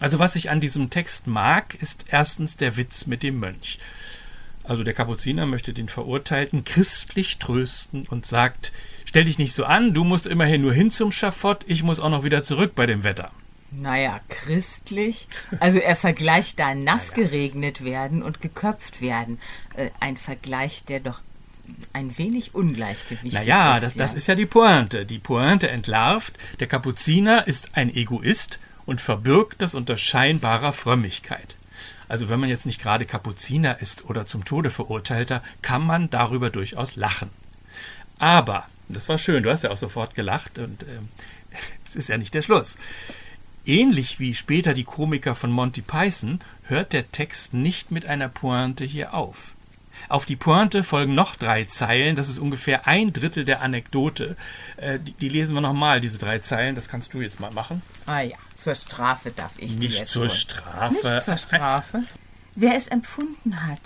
Also 0.02 0.20
was 0.20 0.36
ich 0.36 0.50
an 0.50 0.60
diesem 0.60 0.90
Text 0.90 1.28
mag, 1.28 1.76
ist 1.76 2.06
erstens 2.10 2.58
der 2.58 2.76
Witz 2.76 3.06
mit 3.06 3.24
dem 3.24 3.40
Mönch. 3.40 3.80
Also 4.64 4.84
der 4.84 4.94
Kapuziner 4.94 5.46
möchte 5.46 5.74
den 5.74 5.90
Verurteilten 5.90 6.64
christlich 6.64 7.38
trösten 7.38 8.08
und 8.08 8.26
sagt, 8.26 8.72
stell 9.12 9.26
dich 9.26 9.38
nicht 9.38 9.54
so 9.54 9.66
an, 9.66 9.94
du 9.94 10.06
musst 10.06 10.26
immerhin 10.26 10.62
nur 10.62 10.74
hin 10.74 10.90
zum 10.90 11.12
Schafott, 11.12 11.66
ich 11.68 11.84
muss 11.84 12.00
auch 12.00 12.10
noch 12.10 12.24
wieder 12.24 12.44
zurück 12.44 12.76
bei 12.76 12.86
dem 12.86 13.04
Wetter. 13.04 13.32
Naja, 13.70 14.22
christlich. 14.30 15.28
Also 15.60 15.80
er 15.80 15.98
vergleicht 15.98 16.60
da 16.60 16.74
nass 16.74 17.12
naja. 17.12 17.24
geregnet 17.24 17.84
werden 17.84 18.24
und 18.24 18.40
geköpft 18.40 19.02
werden. 19.02 19.38
Äh, 19.76 19.90
ein 20.00 20.16
Vergleich, 20.16 20.86
der 20.86 21.02
doch 21.02 21.20
ein 21.92 22.18
wenig 22.18 22.56
ungleichgewichtig 22.56 23.34
naja, 23.34 23.42
ist. 23.42 23.48
Naja, 23.48 23.80
das, 23.82 23.94
das 23.96 24.14
ist 24.14 24.28
ja 24.28 24.36
die 24.36 24.46
Pointe. 24.46 25.06
Die 25.06 25.20
Pointe 25.20 25.70
entlarvt, 25.70 26.38
der 26.62 26.68
Kapuziner 26.68 27.48
ist 27.48 27.72
ein 27.76 27.94
Egoist 27.94 28.60
und 28.86 29.02
verbirgt 29.02 29.62
das 29.62 29.76
unter 29.76 29.98
scheinbarer 29.98 30.72
Frömmigkeit. 30.72 31.58
Also 32.08 32.30
wenn 32.30 32.40
man 32.40 32.50
jetzt 32.50 32.66
nicht 32.66 32.82
gerade 32.82 33.06
Kapuziner 33.06 33.82
ist 33.82 34.06
oder 34.06 34.26
zum 34.26 34.46
Tode 34.46 34.70
verurteilter, 34.70 35.44
kann 35.62 35.86
man 35.86 36.10
darüber 36.10 36.50
durchaus 36.50 36.96
lachen. 36.96 37.30
Aber, 38.20 38.68
das 38.92 39.10
war 39.10 39.18
schön, 39.18 39.44
du 39.44 39.52
hast 39.52 39.64
ja 39.64 39.72
auch 39.72 39.78
sofort 39.78 40.16
gelacht 40.16 40.60
und 40.60 40.84
äh, 40.84 41.00
es 41.86 41.96
ist 41.96 42.10
ja 42.10 42.18
nicht 42.18 42.34
der 42.34 42.42
Schluss. 42.42 42.78
Ähnlich 43.66 44.20
wie 44.20 44.34
später 44.34 44.74
die 44.74 44.84
Komiker 44.84 45.36
von 45.36 45.52
Monty 45.52 45.82
Python 45.82 46.40
hört 46.64 46.94
der 46.94 47.12
Text 47.12 47.54
nicht 47.54 47.92
mit 47.92 48.06
einer 48.06 48.28
Pointe 48.28 48.86
hier 48.86 49.14
auf. 49.14 49.54
Auf 50.10 50.26
die 50.26 50.36
Pointe 50.36 50.84
folgen 50.84 51.14
noch 51.14 51.36
drei 51.36 51.66
Zeilen, 51.66 52.16
das 52.16 52.28
ist 52.28 52.40
ungefähr 52.40 52.88
ein 52.88 53.14
Drittel 53.14 53.46
der 53.46 53.62
Anekdote. 53.62 54.36
Äh, 54.78 55.00
die, 55.00 55.14
die, 55.14 55.30
lesen 55.30 55.54
wir 55.54 55.62
nochmal, 55.62 56.02
diese 56.02 56.18
drei 56.18 56.40
Zeilen, 56.40 56.76
das 56.76 56.88
kannst 56.88 57.14
du 57.14 57.22
jetzt 57.22 57.40
mal 57.40 57.52
machen. 57.52 57.82
Ah 58.06 58.22
ja, 58.22 58.38
zur 58.56 58.76
Strafe 58.76 59.32
darf 59.32 59.52
ich 59.58 59.76
Nicht 59.76 60.00
jetzt 60.00 60.12
zur 60.12 60.24
holen. 60.24 60.32
Strafe. 60.32 60.94
Nicht 60.94 61.26
zur 61.26 61.38
Strafe. 61.38 62.04
Wer 62.56 62.76
es 62.76 62.88
empfunden 62.88 63.68
hat, 63.68 63.82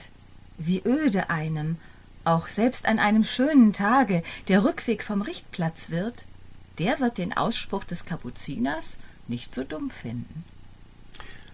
wie 0.58 0.82
öde 0.86 1.30
einem, 1.30 1.78
auch 2.26 2.48
selbst 2.48 2.86
an 2.86 3.00
einem 3.00 3.24
schönen 3.24 3.74
Tage, 3.74 4.24
der 4.48 4.64
Rückweg 4.64 5.04
vom 5.04 5.22
Richtplatz 5.22 5.90
wird, 5.90 6.26
der 6.80 7.00
wird 7.00 7.18
den 7.18 7.36
Ausspruch 7.36 7.84
des 7.84 8.06
Kapuziners 8.06 8.98
nicht 9.28 9.56
so 9.56 9.64
dumm 9.64 9.90
finden. 9.90 10.44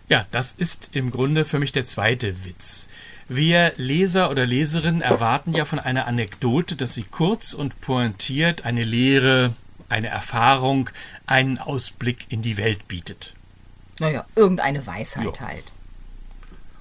Ja, 0.09 0.25
das 0.31 0.53
ist 0.57 0.89
im 0.91 1.11
Grunde 1.11 1.45
für 1.45 1.59
mich 1.59 1.71
der 1.71 1.85
zweite 1.85 2.43
Witz. 2.43 2.87
Wir 3.29 3.71
Leser 3.77 4.29
oder 4.29 4.45
Leserinnen 4.45 5.01
erwarten 5.01 5.53
ja 5.53 5.63
von 5.63 5.79
einer 5.79 6.05
Anekdote, 6.05 6.75
dass 6.75 6.93
sie 6.93 7.03
kurz 7.03 7.53
und 7.53 7.79
pointiert 7.79 8.65
eine 8.65 8.83
Lehre, 8.83 9.53
eine 9.87 10.07
Erfahrung, 10.07 10.89
einen 11.27 11.59
Ausblick 11.59 12.25
in 12.27 12.41
die 12.41 12.57
Welt 12.57 12.89
bietet. 12.89 13.33
Naja, 13.99 14.25
irgendeine 14.35 14.85
Weisheit 14.85 15.23
jo. 15.23 15.39
halt. 15.39 15.71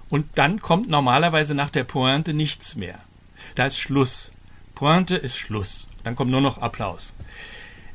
Und 0.09 0.27
dann 0.35 0.61
kommt 0.61 0.89
normalerweise 0.89 1.55
nach 1.55 1.71
der 1.71 1.85
Pointe 1.85 2.35
nichts 2.35 2.75
mehr. 2.75 2.99
Da 3.55 3.67
ist 3.67 3.79
Schluss. 3.79 4.33
Pointe 4.75 5.17
ist 5.17 5.37
Schluss. 5.37 5.89
Dann 6.05 6.17
kommt 6.17 6.31
nur 6.31 6.41
noch 6.41 6.59
Applaus. 6.59 7.13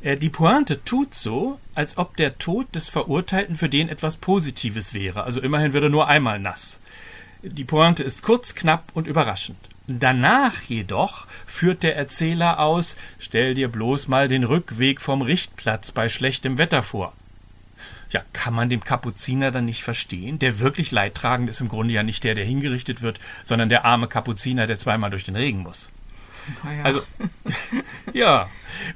Äh, 0.02 0.18
die 0.18 0.30
Pointe 0.30 0.84
tut 0.84 1.16
so, 1.16 1.60
als 1.74 1.98
ob 1.98 2.16
der 2.18 2.38
Tod 2.38 2.74
des 2.76 2.90
Verurteilten 2.90 3.56
für 3.56 3.70
den 3.70 3.90
etwas 3.90 4.18
Positives 4.18 4.94
wäre. 4.94 5.24
Also 5.24 5.42
immerhin 5.42 5.74
wird 5.74 5.84
er 5.84 5.90
nur 5.90 6.08
einmal 6.08 6.40
nass. 6.40 6.80
Die 7.42 7.64
Pointe 7.64 8.04
ist 8.04 8.22
kurz, 8.22 8.56
knapp 8.56 8.92
und 8.94 9.08
überraschend. 9.08 9.58
Danach 9.88 10.62
jedoch 10.64 11.28
führt 11.46 11.84
der 11.84 11.96
Erzähler 11.96 12.60
aus, 12.60 12.98
stell 13.20 13.54
dir 13.54 13.68
bloß 13.68 14.08
mal 14.08 14.28
den 14.28 14.44
Rückweg 14.44 15.00
vom 15.00 15.22
Richtplatz 15.22 15.92
bei 15.92 16.10
schlechtem 16.10 16.58
Wetter 16.58 16.82
vor. 16.82 17.14
Ja, 18.16 18.24
kann 18.32 18.54
man 18.54 18.70
dem 18.70 18.82
Kapuziner 18.82 19.52
dann 19.52 19.66
nicht 19.66 19.84
verstehen? 19.84 20.40
Der 20.40 20.60
wirklich 20.62 20.92
Leidtragende 20.92 21.50
ist 21.50 21.60
im 21.60 21.68
Grunde 21.68 21.94
ja 21.94 22.02
nicht 22.02 22.24
der, 22.24 22.34
der 22.34 22.46
hingerichtet 22.46 23.02
wird, 23.02 23.20
sondern 23.44 23.68
der 23.68 23.84
arme 23.84 24.08
Kapuziner, 24.08 24.68
der 24.68 24.78
zweimal 24.78 25.10
durch 25.10 25.26
den 25.26 25.36
Regen 25.36 25.64
muss. 25.64 25.92
Ja. 26.64 26.84
Also, 26.84 27.04
ja. 28.14 28.50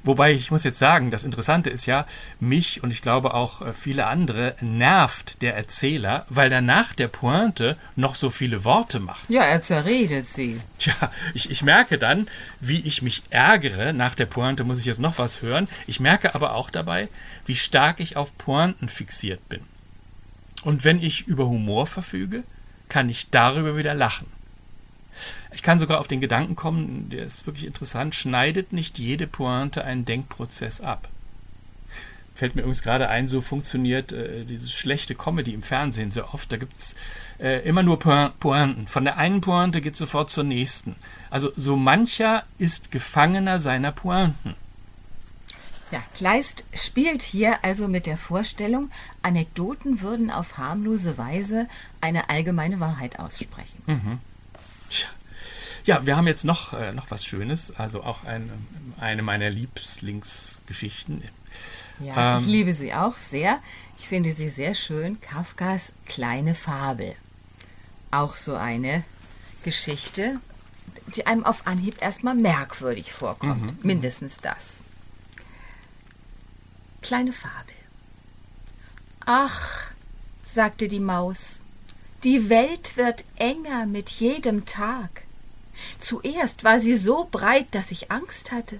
Wobei 0.03 0.33
ich 0.33 0.51
muss 0.51 0.63
jetzt 0.63 0.79
sagen, 0.79 1.09
das 1.09 1.23
Interessante 1.23 1.69
ist 1.69 1.85
ja, 1.85 2.05
mich 2.39 2.83
und 2.83 2.91
ich 2.91 3.01
glaube 3.01 3.33
auch 3.33 3.61
äh, 3.61 3.73
viele 3.73 4.07
andere 4.07 4.55
nervt 4.61 5.41
der 5.41 5.55
Erzähler, 5.55 6.25
weil 6.29 6.51
er 6.51 6.61
nach 6.61 6.93
der 6.93 7.07
Pointe 7.07 7.77
noch 7.95 8.15
so 8.15 8.29
viele 8.29 8.63
Worte 8.63 8.99
macht. 8.99 9.29
Ja, 9.29 9.43
er 9.43 9.61
zerredet 9.61 10.27
sie. 10.27 10.59
Tja, 10.77 10.93
ich, 11.33 11.49
ich 11.49 11.63
merke 11.63 11.97
dann, 11.97 12.27
wie 12.59 12.81
ich 12.81 13.01
mich 13.01 13.23
ärgere. 13.29 13.93
Nach 13.93 14.15
der 14.15 14.25
Pointe 14.25 14.63
muss 14.63 14.79
ich 14.79 14.85
jetzt 14.85 14.99
noch 14.99 15.17
was 15.17 15.41
hören. 15.41 15.67
Ich 15.87 15.99
merke 15.99 16.35
aber 16.35 16.55
auch 16.55 16.69
dabei, 16.69 17.07
wie 17.45 17.55
stark 17.55 17.99
ich 17.99 18.17
auf 18.17 18.37
Pointen 18.37 18.89
fixiert 18.89 19.47
bin. 19.49 19.61
Und 20.63 20.83
wenn 20.83 21.01
ich 21.01 21.27
über 21.27 21.47
Humor 21.47 21.87
verfüge, 21.87 22.43
kann 22.89 23.09
ich 23.09 23.29
darüber 23.29 23.77
wieder 23.77 23.93
lachen. 23.93 24.27
Ich 25.51 25.63
kann 25.63 25.79
sogar 25.79 25.99
auf 25.99 26.07
den 26.07 26.21
Gedanken 26.21 26.55
kommen, 26.55 27.09
der 27.09 27.25
ist 27.25 27.45
wirklich 27.45 27.65
interessant, 27.65 28.15
schneidet 28.15 28.73
nicht 28.73 28.99
jede 28.99 29.27
Pointe 29.27 29.83
einen 29.83 30.05
Denkprozess 30.05 30.81
ab. 30.81 31.09
Fällt 32.35 32.55
mir 32.55 32.61
übrigens 32.61 32.83
gerade 32.83 33.09
ein, 33.09 33.27
so 33.27 33.41
funktioniert 33.41 34.13
äh, 34.13 34.45
dieses 34.45 34.71
schlechte 34.71 35.13
Comedy 35.13 35.53
im 35.53 35.61
Fernsehen 35.61 36.11
sehr 36.11 36.33
oft. 36.33 36.49
Da 36.49 36.55
gibt's 36.55 36.95
äh, 37.37 37.67
immer 37.67 37.83
nur 37.83 37.99
Pointen. 37.99 38.87
Von 38.87 39.03
der 39.03 39.17
einen 39.17 39.41
Pointe 39.41 39.81
geht 39.81 39.97
sofort 39.97 40.29
zur 40.29 40.45
nächsten. 40.45 40.95
Also 41.29 41.51
so 41.57 41.75
mancher 41.75 42.43
ist 42.57 42.91
Gefangener 42.91 43.59
seiner 43.59 43.91
Pointen. 43.91 44.55
Ja, 45.91 46.01
Kleist 46.13 46.63
spielt 46.73 47.23
hier 47.23 47.63
also 47.63 47.87
mit 47.87 48.05
der 48.05 48.17
Vorstellung, 48.17 48.91
Anekdoten 49.23 50.01
würden 50.01 50.29
auf 50.29 50.57
harmlose 50.57 51.17
Weise 51.17 51.67
eine 51.99 52.29
allgemeine 52.29 52.79
Wahrheit 52.79 53.19
aussprechen. 53.19 53.81
Mhm. 53.87 54.19
Tja. 54.89 55.07
Ja, 55.85 56.05
wir 56.05 56.17
haben 56.17 56.27
jetzt 56.27 56.43
noch, 56.45 56.73
äh, 56.73 56.91
noch 56.91 57.09
was 57.09 57.25
Schönes, 57.25 57.75
also 57.75 58.03
auch 58.03 58.23
ein, 58.23 58.51
eine 58.99 59.21
meiner 59.21 59.49
Lieblingsgeschichten. 59.49 61.23
Ja, 61.99 62.37
ähm, 62.37 62.43
ich 62.43 62.47
liebe 62.47 62.73
sie 62.73 62.93
auch 62.93 63.17
sehr. 63.17 63.59
Ich 63.97 64.07
finde 64.07 64.31
sie 64.31 64.49
sehr 64.49 64.75
schön. 64.75 65.19
Kafkas 65.21 65.93
kleine 66.05 66.55
Fabel. 66.55 67.15
Auch 68.11 68.35
so 68.35 68.55
eine 68.55 69.03
Geschichte, 69.63 70.39
die 71.15 71.25
einem 71.27 71.45
auf 71.45 71.67
Anhieb 71.67 72.01
erstmal 72.01 72.35
merkwürdig 72.35 73.11
vorkommt. 73.11 73.61
Mhm, 73.61 73.87
Mindestens 73.87 74.37
das. 74.37 74.81
Kleine 77.01 77.33
Fabel. 77.33 77.75
Ach, 79.25 79.91
sagte 80.45 80.87
die 80.87 80.99
Maus, 80.99 81.58
die 82.23 82.49
Welt 82.49 82.97
wird 82.97 83.23
enger 83.37 83.85
mit 83.85 84.09
jedem 84.09 84.65
Tag. 84.65 85.23
Zuerst 85.99 86.63
war 86.63 86.79
sie 86.79 86.95
so 86.95 87.27
breit, 87.29 87.67
dass 87.71 87.91
ich 87.91 88.11
Angst 88.11 88.51
hatte. 88.51 88.79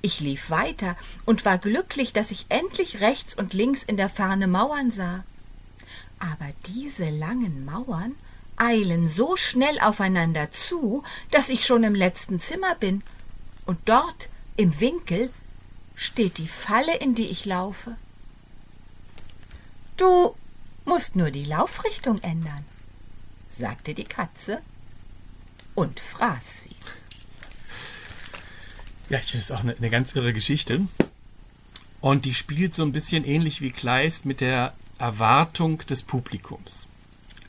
Ich 0.00 0.20
lief 0.20 0.50
weiter 0.50 0.96
und 1.24 1.44
war 1.44 1.58
glücklich, 1.58 2.12
dass 2.12 2.30
ich 2.30 2.46
endlich 2.48 3.00
rechts 3.00 3.36
und 3.36 3.54
links 3.54 3.82
in 3.82 3.96
der 3.96 4.08
Ferne 4.08 4.46
Mauern 4.46 4.90
sah. 4.90 5.24
Aber 6.18 6.50
diese 6.66 7.08
langen 7.10 7.64
Mauern 7.64 8.14
eilen 8.56 9.08
so 9.08 9.36
schnell 9.36 9.78
aufeinander 9.80 10.52
zu, 10.52 11.02
dass 11.30 11.48
ich 11.48 11.66
schon 11.66 11.82
im 11.84 11.94
letzten 11.94 12.40
Zimmer 12.40 12.74
bin, 12.74 13.02
und 13.64 13.78
dort 13.84 14.28
im 14.56 14.78
Winkel 14.80 15.30
steht 15.94 16.38
die 16.38 16.48
Falle, 16.48 16.96
in 16.96 17.14
die 17.14 17.28
ich 17.28 17.44
laufe. 17.44 17.96
Du 19.96 20.34
musst 20.84 21.16
nur 21.16 21.30
die 21.30 21.44
Laufrichtung 21.44 22.18
ändern, 22.22 22.64
sagte 23.50 23.94
die 23.94 24.04
Katze 24.04 24.60
und 25.74 26.00
fraß 26.00 26.64
sie. 26.64 26.76
Ja, 29.08 29.18
ich 29.18 29.30
finde 29.30 29.44
es 29.44 29.50
auch 29.50 29.60
eine, 29.60 29.76
eine 29.76 29.90
ganz 29.90 30.14
irre 30.14 30.32
Geschichte. 30.32 30.86
Und 32.00 32.24
die 32.24 32.34
spielt 32.34 32.74
so 32.74 32.82
ein 32.82 32.92
bisschen 32.92 33.24
ähnlich 33.24 33.60
wie 33.60 33.70
Kleist 33.70 34.26
mit 34.26 34.40
der 34.40 34.74
Erwartung 34.98 35.78
des 35.86 36.02
Publikums. 36.02 36.88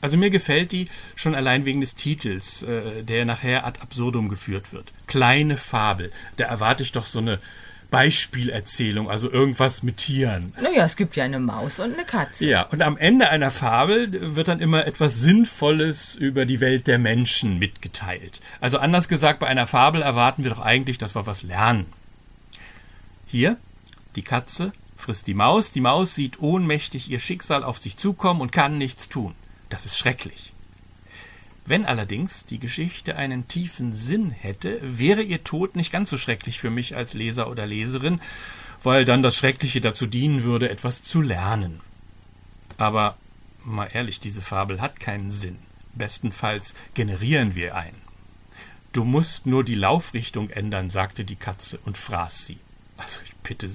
Also 0.00 0.18
mir 0.18 0.28
gefällt 0.28 0.72
die 0.72 0.88
schon 1.16 1.34
allein 1.34 1.64
wegen 1.64 1.80
des 1.80 1.94
Titels, 1.94 2.62
äh, 2.62 3.02
der 3.02 3.24
nachher 3.24 3.66
ad 3.66 3.80
absurdum 3.80 4.28
geführt 4.28 4.72
wird. 4.72 4.92
Kleine 5.06 5.56
Fabel. 5.56 6.12
Da 6.36 6.44
erwarte 6.44 6.82
ich 6.82 6.92
doch 6.92 7.06
so 7.06 7.20
eine 7.20 7.40
Beispielerzählung, 7.94 9.10
also 9.10 9.30
irgendwas 9.30 9.82
mit 9.82 9.98
Tieren. 9.98 10.52
Naja, 10.60 10.84
es 10.84 10.96
gibt 10.96 11.16
ja 11.16 11.24
eine 11.24 11.38
Maus 11.38 11.78
und 11.80 11.94
eine 11.94 12.04
Katze. 12.04 12.46
Ja, 12.46 12.62
und 12.62 12.82
am 12.82 12.96
Ende 12.96 13.28
einer 13.28 13.50
Fabel 13.50 14.34
wird 14.36 14.48
dann 14.48 14.60
immer 14.60 14.86
etwas 14.86 15.20
Sinnvolles 15.20 16.14
über 16.14 16.46
die 16.46 16.60
Welt 16.60 16.86
der 16.86 16.98
Menschen 16.98 17.58
mitgeteilt. 17.58 18.40
Also 18.60 18.78
anders 18.78 19.08
gesagt, 19.08 19.40
bei 19.40 19.46
einer 19.46 19.66
Fabel 19.66 20.02
erwarten 20.02 20.42
wir 20.42 20.50
doch 20.50 20.60
eigentlich, 20.60 20.98
dass 20.98 21.14
wir 21.14 21.26
was 21.26 21.42
lernen. 21.42 21.86
Hier, 23.26 23.56
die 24.16 24.22
Katze 24.22 24.72
frisst 24.96 25.26
die 25.26 25.34
Maus, 25.34 25.72
die 25.72 25.80
Maus 25.80 26.14
sieht 26.14 26.40
ohnmächtig 26.40 27.10
ihr 27.10 27.18
Schicksal 27.18 27.62
auf 27.62 27.78
sich 27.78 27.96
zukommen 27.96 28.40
und 28.40 28.52
kann 28.52 28.78
nichts 28.78 29.08
tun. 29.08 29.34
Das 29.68 29.84
ist 29.84 29.98
schrecklich. 29.98 30.53
Wenn 31.66 31.86
allerdings 31.86 32.44
die 32.44 32.58
Geschichte 32.58 33.16
einen 33.16 33.48
tiefen 33.48 33.94
Sinn 33.94 34.30
hätte, 34.30 34.78
wäre 34.82 35.22
ihr 35.22 35.44
Tod 35.44 35.76
nicht 35.76 35.90
ganz 35.90 36.10
so 36.10 36.18
schrecklich 36.18 36.60
für 36.60 36.70
mich 36.70 36.94
als 36.94 37.14
Leser 37.14 37.48
oder 37.48 37.66
Leserin, 37.66 38.20
weil 38.82 39.06
dann 39.06 39.22
das 39.22 39.36
Schreckliche 39.36 39.80
dazu 39.80 40.06
dienen 40.06 40.42
würde, 40.42 40.68
etwas 40.68 41.02
zu 41.02 41.22
lernen. 41.22 41.80
Aber 42.76 43.16
mal 43.64 43.88
ehrlich, 43.92 44.20
diese 44.20 44.42
Fabel 44.42 44.80
hat 44.80 45.00
keinen 45.00 45.30
Sinn. 45.30 45.56
Bestenfalls 45.94 46.74
generieren 46.92 47.54
wir 47.54 47.76
einen. 47.76 48.02
Du 48.92 49.04
musst 49.04 49.46
nur 49.46 49.64
die 49.64 49.74
Laufrichtung 49.74 50.50
ändern, 50.50 50.90
sagte 50.90 51.24
die 51.24 51.36
Katze 51.36 51.78
und 51.84 51.96
fraß 51.96 52.46
sie. 52.46 52.58
Also 52.96 53.20
ich 53.24 53.34
bitte, 53.36 53.70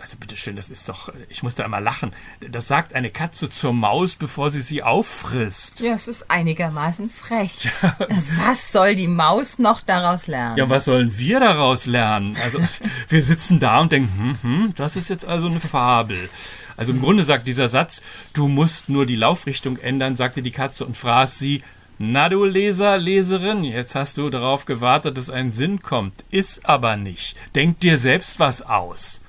also 0.00 0.18
bitteschön, 0.18 0.54
das 0.54 0.68
ist 0.68 0.88
doch, 0.88 1.10
ich 1.30 1.42
muss 1.42 1.54
da 1.54 1.64
immer 1.64 1.80
lachen. 1.80 2.12
Das 2.50 2.68
sagt 2.68 2.94
eine 2.94 3.10
Katze 3.10 3.48
zur 3.48 3.72
Maus, 3.72 4.16
bevor 4.16 4.50
sie 4.50 4.60
sie 4.60 4.82
auffrisst. 4.82 5.80
Ja, 5.80 5.94
es 5.94 6.08
ist 6.08 6.30
einigermaßen 6.30 7.08
frech. 7.08 7.70
Ja. 7.82 7.96
Was 8.46 8.70
soll 8.70 8.96
die 8.96 9.08
Maus 9.08 9.58
noch 9.58 9.80
daraus 9.80 10.26
lernen? 10.26 10.58
Ja, 10.58 10.68
was 10.68 10.84
sollen 10.84 11.16
wir 11.16 11.40
daraus 11.40 11.86
lernen? 11.86 12.36
Also, 12.42 12.58
wir 13.08 13.22
sitzen 13.22 13.60
da 13.60 13.80
und 13.80 13.92
denken, 13.92 14.38
hm, 14.42 14.42
hm, 14.42 14.74
das 14.76 14.96
ist 14.96 15.08
jetzt 15.08 15.24
also 15.24 15.46
eine 15.46 15.60
Fabel. 15.60 16.28
Also 16.76 16.92
im 16.92 17.00
Grunde 17.00 17.24
sagt 17.24 17.46
dieser 17.46 17.68
Satz, 17.68 18.02
du 18.32 18.48
musst 18.48 18.88
nur 18.88 19.06
die 19.06 19.16
Laufrichtung 19.16 19.78
ändern, 19.78 20.16
sagte 20.16 20.42
die 20.42 20.50
Katze 20.50 20.84
und 20.84 20.96
fraß 20.96 21.38
sie, 21.38 21.62
na 21.98 22.28
du 22.28 22.44
Leser, 22.44 22.98
Leserin, 22.98 23.62
jetzt 23.62 23.94
hast 23.94 24.18
du 24.18 24.28
darauf 24.28 24.64
gewartet, 24.64 25.16
dass 25.16 25.30
ein 25.30 25.52
Sinn 25.52 25.80
kommt. 25.80 26.24
Ist 26.30 26.66
aber 26.68 26.96
nicht. 26.96 27.36
Denk 27.54 27.78
dir 27.80 27.98
selbst 27.98 28.40
was 28.40 28.62
aus. 28.62 29.20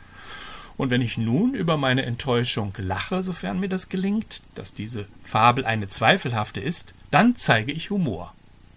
Und 0.77 0.89
wenn 0.89 1.01
ich 1.01 1.17
nun 1.17 1.53
über 1.53 1.77
meine 1.77 2.03
Enttäuschung 2.03 2.73
lache, 2.77 3.23
sofern 3.23 3.59
mir 3.59 3.69
das 3.69 3.89
gelingt, 3.89 4.41
dass 4.55 4.73
diese 4.73 5.05
Fabel 5.23 5.65
eine 5.65 5.87
zweifelhafte 5.87 6.59
ist, 6.59 6.93
dann 7.11 7.35
zeige 7.35 7.71
ich 7.71 7.89
Humor. 7.89 8.33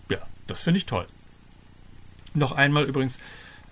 Ja, 0.09 0.19
das 0.47 0.62
finde 0.62 0.78
ich 0.78 0.87
toll. 0.87 1.07
Noch 2.35 2.52
einmal 2.52 2.85
übrigens 2.85 3.19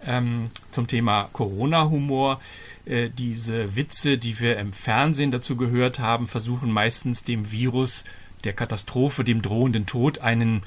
ähm, 0.05 0.51
zum 0.73 0.89
Thema 0.89 1.29
Corona-Humor. 1.33 2.41
Äh, 2.85 3.11
diese 3.11 3.77
Witze, 3.77 4.19
die 4.19 4.41
wir 4.41 4.59
im 4.59 4.73
Fernsehen 4.73 5.31
dazu 5.31 5.57
gehört 5.57 5.99
haben, 6.01 6.27
versuchen 6.27 6.71
meistens 6.71 7.23
dem 7.23 7.53
Virus, 7.53 8.05
der 8.45 8.53
Katastrophe, 8.53 9.25
dem 9.25 9.43
drohenden 9.43 9.87
Tod 9.87 10.19
einen 10.19 10.63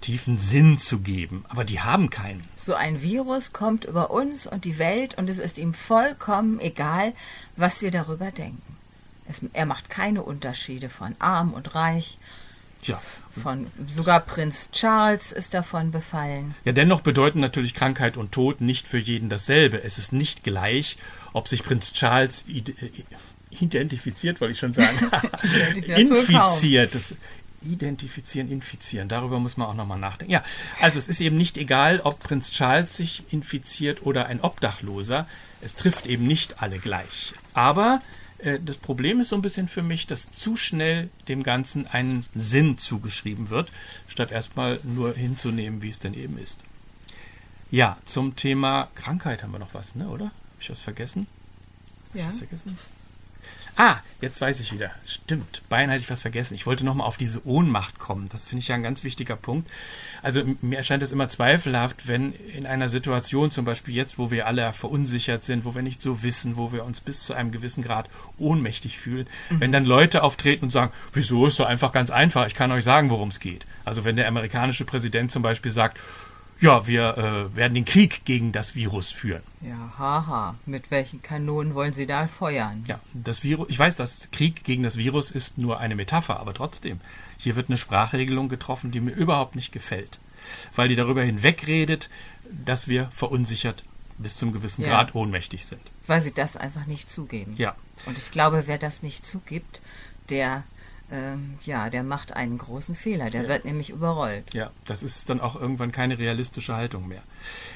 tiefen 0.00 0.38
Sinn 0.38 0.78
zu 0.78 1.00
geben, 1.00 1.44
aber 1.48 1.64
die 1.64 1.80
haben 1.80 2.10
keinen. 2.10 2.44
So 2.56 2.74
ein 2.74 3.02
Virus 3.02 3.52
kommt 3.52 3.84
über 3.84 4.10
uns 4.10 4.46
und 4.46 4.64
die 4.64 4.78
Welt 4.78 5.16
und 5.16 5.28
es 5.28 5.38
ist 5.38 5.58
ihm 5.58 5.74
vollkommen 5.74 6.60
egal, 6.60 7.12
was 7.56 7.82
wir 7.82 7.90
darüber 7.90 8.30
denken. 8.30 8.76
Es, 9.28 9.40
er 9.52 9.66
macht 9.66 9.90
keine 9.90 10.22
Unterschiede 10.22 10.88
von 10.88 11.14
arm 11.18 11.52
und 11.52 11.74
reich. 11.74 12.18
Ja. 12.82 13.00
Von, 13.42 13.66
sogar 13.88 14.20
Prinz 14.20 14.70
Charles 14.70 15.32
ist 15.32 15.52
davon 15.52 15.90
befallen. 15.90 16.54
Ja, 16.64 16.72
dennoch 16.72 17.00
bedeuten 17.00 17.40
natürlich 17.40 17.74
Krankheit 17.74 18.16
und 18.16 18.32
Tod 18.32 18.60
nicht 18.60 18.86
für 18.86 18.98
jeden 18.98 19.28
dasselbe. 19.28 19.82
Es 19.82 19.98
ist 19.98 20.12
nicht 20.12 20.44
gleich, 20.44 20.96
ob 21.32 21.48
sich 21.48 21.64
Prinz 21.64 21.92
Charles 21.92 22.44
identifiziert, 23.50 24.40
wollte 24.40 24.52
ich 24.52 24.58
schon 24.60 24.72
sagen, 24.72 24.96
infiziert. 25.86 26.94
Das, 26.94 27.14
Identifizieren, 27.62 28.50
infizieren. 28.50 29.08
Darüber 29.08 29.40
muss 29.40 29.56
man 29.56 29.66
auch 29.66 29.74
nochmal 29.74 29.98
nachdenken. 29.98 30.32
Ja, 30.32 30.44
also 30.80 30.98
es 30.98 31.08
ist 31.08 31.20
eben 31.20 31.36
nicht 31.36 31.58
egal, 31.58 32.00
ob 32.04 32.20
Prinz 32.20 32.50
Charles 32.50 32.96
sich 32.96 33.24
infiziert 33.30 34.06
oder 34.06 34.26
ein 34.26 34.40
Obdachloser. 34.40 35.26
Es 35.60 35.74
trifft 35.74 36.06
eben 36.06 36.26
nicht 36.26 36.62
alle 36.62 36.78
gleich. 36.78 37.32
Aber 37.54 38.00
äh, 38.38 38.58
das 38.64 38.76
Problem 38.76 39.20
ist 39.20 39.30
so 39.30 39.36
ein 39.36 39.42
bisschen 39.42 39.68
für 39.68 39.82
mich, 39.82 40.06
dass 40.06 40.30
zu 40.30 40.56
schnell 40.56 41.10
dem 41.26 41.42
Ganzen 41.42 41.86
einen 41.86 42.26
Sinn 42.34 42.78
zugeschrieben 42.78 43.50
wird, 43.50 43.70
statt 44.06 44.30
erstmal 44.30 44.80
nur 44.84 45.14
hinzunehmen, 45.14 45.82
wie 45.82 45.88
es 45.88 45.98
denn 45.98 46.14
eben 46.14 46.38
ist. 46.38 46.60
Ja, 47.70 47.98
zum 48.04 48.36
Thema 48.36 48.88
Krankheit 48.94 49.42
haben 49.42 49.52
wir 49.52 49.58
noch 49.58 49.74
was, 49.74 49.94
ne, 49.94 50.08
oder? 50.08 50.26
Habe 50.26 50.60
ich 50.60 50.70
was 50.70 50.80
vergessen? 50.80 51.26
Ja. 52.14 52.24
Hab 52.24 52.30
ich 52.30 52.40
was 52.40 52.48
vergessen? 52.48 52.78
Ah, 53.80 53.98
jetzt 54.20 54.40
weiß 54.40 54.58
ich 54.58 54.72
wieder. 54.72 54.90
Stimmt, 55.06 55.62
beinahe 55.68 55.94
hätte 55.94 56.02
ich 56.02 56.10
was 56.10 56.20
vergessen. 56.20 56.54
Ich 56.54 56.66
wollte 56.66 56.84
nochmal 56.84 57.06
auf 57.06 57.16
diese 57.16 57.46
Ohnmacht 57.46 58.00
kommen. 58.00 58.28
Das 58.28 58.48
finde 58.48 58.62
ich 58.62 58.68
ja 58.68 58.74
ein 58.74 58.82
ganz 58.82 59.04
wichtiger 59.04 59.36
Punkt. 59.36 59.70
Also 60.20 60.42
mir 60.62 60.78
erscheint 60.78 61.00
es 61.00 61.12
immer 61.12 61.28
zweifelhaft, 61.28 62.08
wenn 62.08 62.32
in 62.32 62.66
einer 62.66 62.88
Situation, 62.88 63.52
zum 63.52 63.64
Beispiel 63.64 63.94
jetzt, 63.94 64.18
wo 64.18 64.32
wir 64.32 64.48
alle 64.48 64.72
verunsichert 64.72 65.44
sind, 65.44 65.64
wo 65.64 65.76
wir 65.76 65.82
nicht 65.82 66.02
so 66.02 66.24
wissen, 66.24 66.56
wo 66.56 66.72
wir 66.72 66.84
uns 66.84 67.00
bis 67.00 67.22
zu 67.22 67.34
einem 67.34 67.52
gewissen 67.52 67.84
Grad 67.84 68.10
ohnmächtig 68.36 68.98
fühlen, 68.98 69.28
mhm. 69.48 69.60
wenn 69.60 69.70
dann 69.70 69.84
Leute 69.84 70.24
auftreten 70.24 70.64
und 70.64 70.70
sagen, 70.70 70.92
wieso 71.12 71.46
ist 71.46 71.54
so 71.54 71.64
einfach 71.64 71.92
ganz 71.92 72.10
einfach, 72.10 72.48
ich 72.48 72.56
kann 72.56 72.72
euch 72.72 72.82
sagen, 72.82 73.10
worum 73.10 73.28
es 73.28 73.38
geht. 73.38 73.64
Also 73.84 74.04
wenn 74.04 74.16
der 74.16 74.26
amerikanische 74.26 74.86
Präsident 74.86 75.30
zum 75.30 75.44
Beispiel 75.44 75.70
sagt, 75.70 76.00
ja, 76.60 76.86
wir 76.86 77.16
äh, 77.16 77.56
werden 77.56 77.74
den 77.74 77.84
Krieg 77.84 78.24
gegen 78.24 78.52
das 78.52 78.74
Virus 78.74 79.10
führen. 79.10 79.42
Ja, 79.60 79.92
haha. 79.98 80.56
Mit 80.66 80.90
welchen 80.90 81.22
Kanonen 81.22 81.74
wollen 81.74 81.94
Sie 81.94 82.06
da 82.06 82.26
feuern? 82.26 82.84
Ja, 82.88 83.00
das 83.14 83.44
Virus, 83.44 83.68
ich 83.70 83.78
weiß, 83.78 83.96
das 83.96 84.28
Krieg 84.32 84.64
gegen 84.64 84.82
das 84.82 84.96
Virus 84.96 85.30
ist 85.30 85.58
nur 85.58 85.78
eine 85.78 85.94
Metapher, 85.94 86.40
aber 86.40 86.54
trotzdem, 86.54 87.00
hier 87.38 87.54
wird 87.54 87.68
eine 87.68 87.78
Sprachregelung 87.78 88.48
getroffen, 88.48 88.90
die 88.90 89.00
mir 89.00 89.12
überhaupt 89.12 89.54
nicht 89.54 89.72
gefällt. 89.72 90.18
Weil 90.74 90.88
die 90.88 90.96
darüber 90.96 91.22
hinwegredet, 91.22 92.10
dass 92.64 92.88
wir 92.88 93.10
verunsichert 93.12 93.84
bis 94.18 94.36
zum 94.36 94.52
gewissen 94.52 94.82
ja. 94.82 94.88
Grad 94.88 95.14
ohnmächtig 95.14 95.64
sind. 95.64 95.82
Weil 96.06 96.20
sie 96.20 96.32
das 96.32 96.56
einfach 96.56 96.86
nicht 96.86 97.10
zugeben. 97.10 97.54
Ja. 97.56 97.76
Und 98.06 98.18
ich 98.18 98.30
glaube, 98.30 98.64
wer 98.66 98.78
das 98.78 99.02
nicht 99.02 99.24
zugibt, 99.24 99.80
der 100.28 100.64
ähm, 101.10 101.58
ja, 101.64 101.88
der 101.88 102.02
macht 102.02 102.34
einen 102.34 102.58
großen 102.58 102.94
Fehler. 102.94 103.30
Der 103.30 103.42
ja. 103.42 103.48
wird 103.48 103.64
nämlich 103.64 103.90
überrollt. 103.90 104.52
Ja, 104.52 104.70
das 104.84 105.02
ist 105.02 105.30
dann 105.30 105.40
auch 105.40 105.56
irgendwann 105.56 105.90
keine 105.90 106.18
realistische 106.18 106.74
Haltung 106.74 107.08
mehr. 107.08 107.22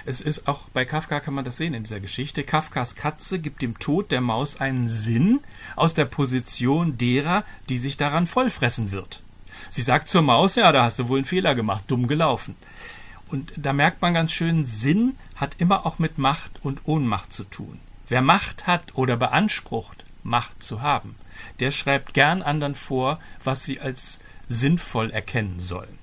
Es 0.05 0.21
ist 0.21 0.47
auch 0.47 0.69
bei 0.71 0.85
Kafka 0.85 1.21
kann 1.21 1.35
man 1.35 1.45
das 1.45 1.57
sehen 1.57 1.75
in 1.75 1.85
dieser 1.85 2.01
Geschichte. 2.01 2.43
Kafkas 2.43 2.95
Katze 2.95 3.39
gibt 3.39 3.63
dem 3.63 3.79
Tod 3.79 4.11
der 4.11 4.21
Maus 4.21 4.61
einen 4.61 4.89
Sinn 4.89 5.41
aus 5.77 5.95
der 5.95 6.05
Position 6.05 6.99
derer, 6.99 7.45
die 7.69 7.79
sich 7.79 7.97
daran 7.97 8.27
vollfressen 8.27 8.91
wird. 8.93 9.23
Sie 9.71 9.83
sagt 9.83 10.09
zur 10.09 10.23
Maus, 10.23 10.55
ja, 10.57 10.71
da 10.73 10.85
hast 10.85 10.99
du 10.99 11.09
wohl 11.09 11.19
einen 11.19 11.25
Fehler 11.25 11.55
gemacht, 11.55 11.85
dumm 11.87 12.09
gelaufen. 12.09 12.57
Und 13.29 13.53
da 13.57 13.73
merkt 13.73 14.03
man 14.03 14.13
ganz 14.13 14.33
schön, 14.33 14.65
Sinn 14.65 15.17
hat 15.37 15.55
immer 15.59 15.87
auch 15.87 15.99
mit 15.99 16.19
Macht 16.19 16.63
und 16.63 16.83
Ohnmacht 16.85 17.33
zu 17.33 17.45
tun. 17.45 17.81
Wer 18.09 18.21
Macht 18.21 18.67
hat 18.67 18.95
oder 18.95 19.17
beansprucht, 19.17 20.05
Macht 20.23 20.63
zu 20.63 20.83
haben, 20.83 21.17
der 21.61 21.71
schreibt 21.71 22.15
gern 22.15 22.43
anderen 22.43 22.75
vor, 22.75 23.19
was 23.43 23.65
sie 23.65 23.81
als 23.81 24.21
sinnvoll 24.49 25.11
erkennen 25.11 25.61
sollen. 25.61 25.99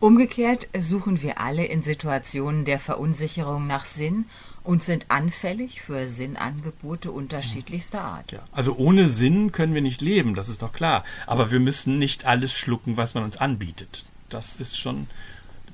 Umgekehrt 0.00 0.66
suchen 0.78 1.20
wir 1.20 1.40
alle 1.40 1.66
in 1.66 1.82
Situationen 1.82 2.64
der 2.64 2.78
Verunsicherung 2.78 3.66
nach 3.66 3.84
Sinn 3.84 4.24
und 4.64 4.82
sind 4.82 5.06
anfällig 5.08 5.82
für 5.82 6.06
Sinnangebote 6.06 7.10
unterschiedlichster 7.10 8.02
Art. 8.02 8.32
Ja, 8.32 8.40
also 8.52 8.76
ohne 8.76 9.08
Sinn 9.08 9.52
können 9.52 9.74
wir 9.74 9.82
nicht 9.82 10.00
leben, 10.00 10.34
das 10.34 10.48
ist 10.48 10.62
doch 10.62 10.72
klar. 10.72 11.04
Aber 11.26 11.50
wir 11.50 11.60
müssen 11.60 11.98
nicht 11.98 12.24
alles 12.24 12.52
schlucken, 12.52 12.96
was 12.96 13.14
man 13.14 13.24
uns 13.24 13.36
anbietet. 13.36 14.04
Das 14.28 14.56
ist 14.56 14.78
schon. 14.78 15.06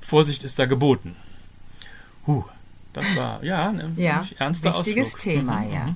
Vorsicht 0.01 0.43
ist 0.43 0.59
da 0.59 0.65
geboten. 0.65 1.15
Huh, 2.25 2.43
das 2.93 3.15
war 3.15 3.43
ja 3.43 3.69
ein 3.69 3.93
ja, 3.97 4.25
ernster 4.37 4.77
wichtiges 4.77 5.15
Ausflug. 5.15 5.21
Thema, 5.21 5.59
mhm, 5.59 5.73
ja. 5.73 5.95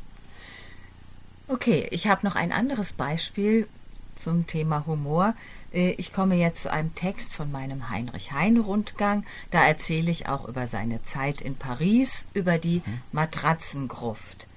Okay, 1.52 1.86
ich 1.92 2.08
habe 2.08 2.26
noch 2.26 2.36
ein 2.36 2.54
anderes 2.54 2.94
Beispiel 2.94 3.68
zum 4.16 4.48
Thema 4.48 4.86
Humor. 4.86 5.36
Äh, 5.74 5.92
ich 5.98 6.14
komme 6.14 6.36
jetzt 6.36 6.62
zu 6.62 6.72
einem 6.72 6.96
Text 6.96 7.34
von 7.34 7.52
meinem 7.52 7.90
Heinrich 7.90 8.32
Heine 8.32 8.62
Rundgang. 8.62 9.26
Da 9.50 9.68
erzähle 9.68 10.12
ich 10.12 10.30
auch 10.30 10.48
über 10.48 10.68
seine 10.68 11.04
Zeit 11.04 11.42
in 11.42 11.56
Paris, 11.56 12.26
über 12.34 12.58
die 12.58 12.82
mhm. 12.86 13.02
Matratzengruft. 13.12 14.48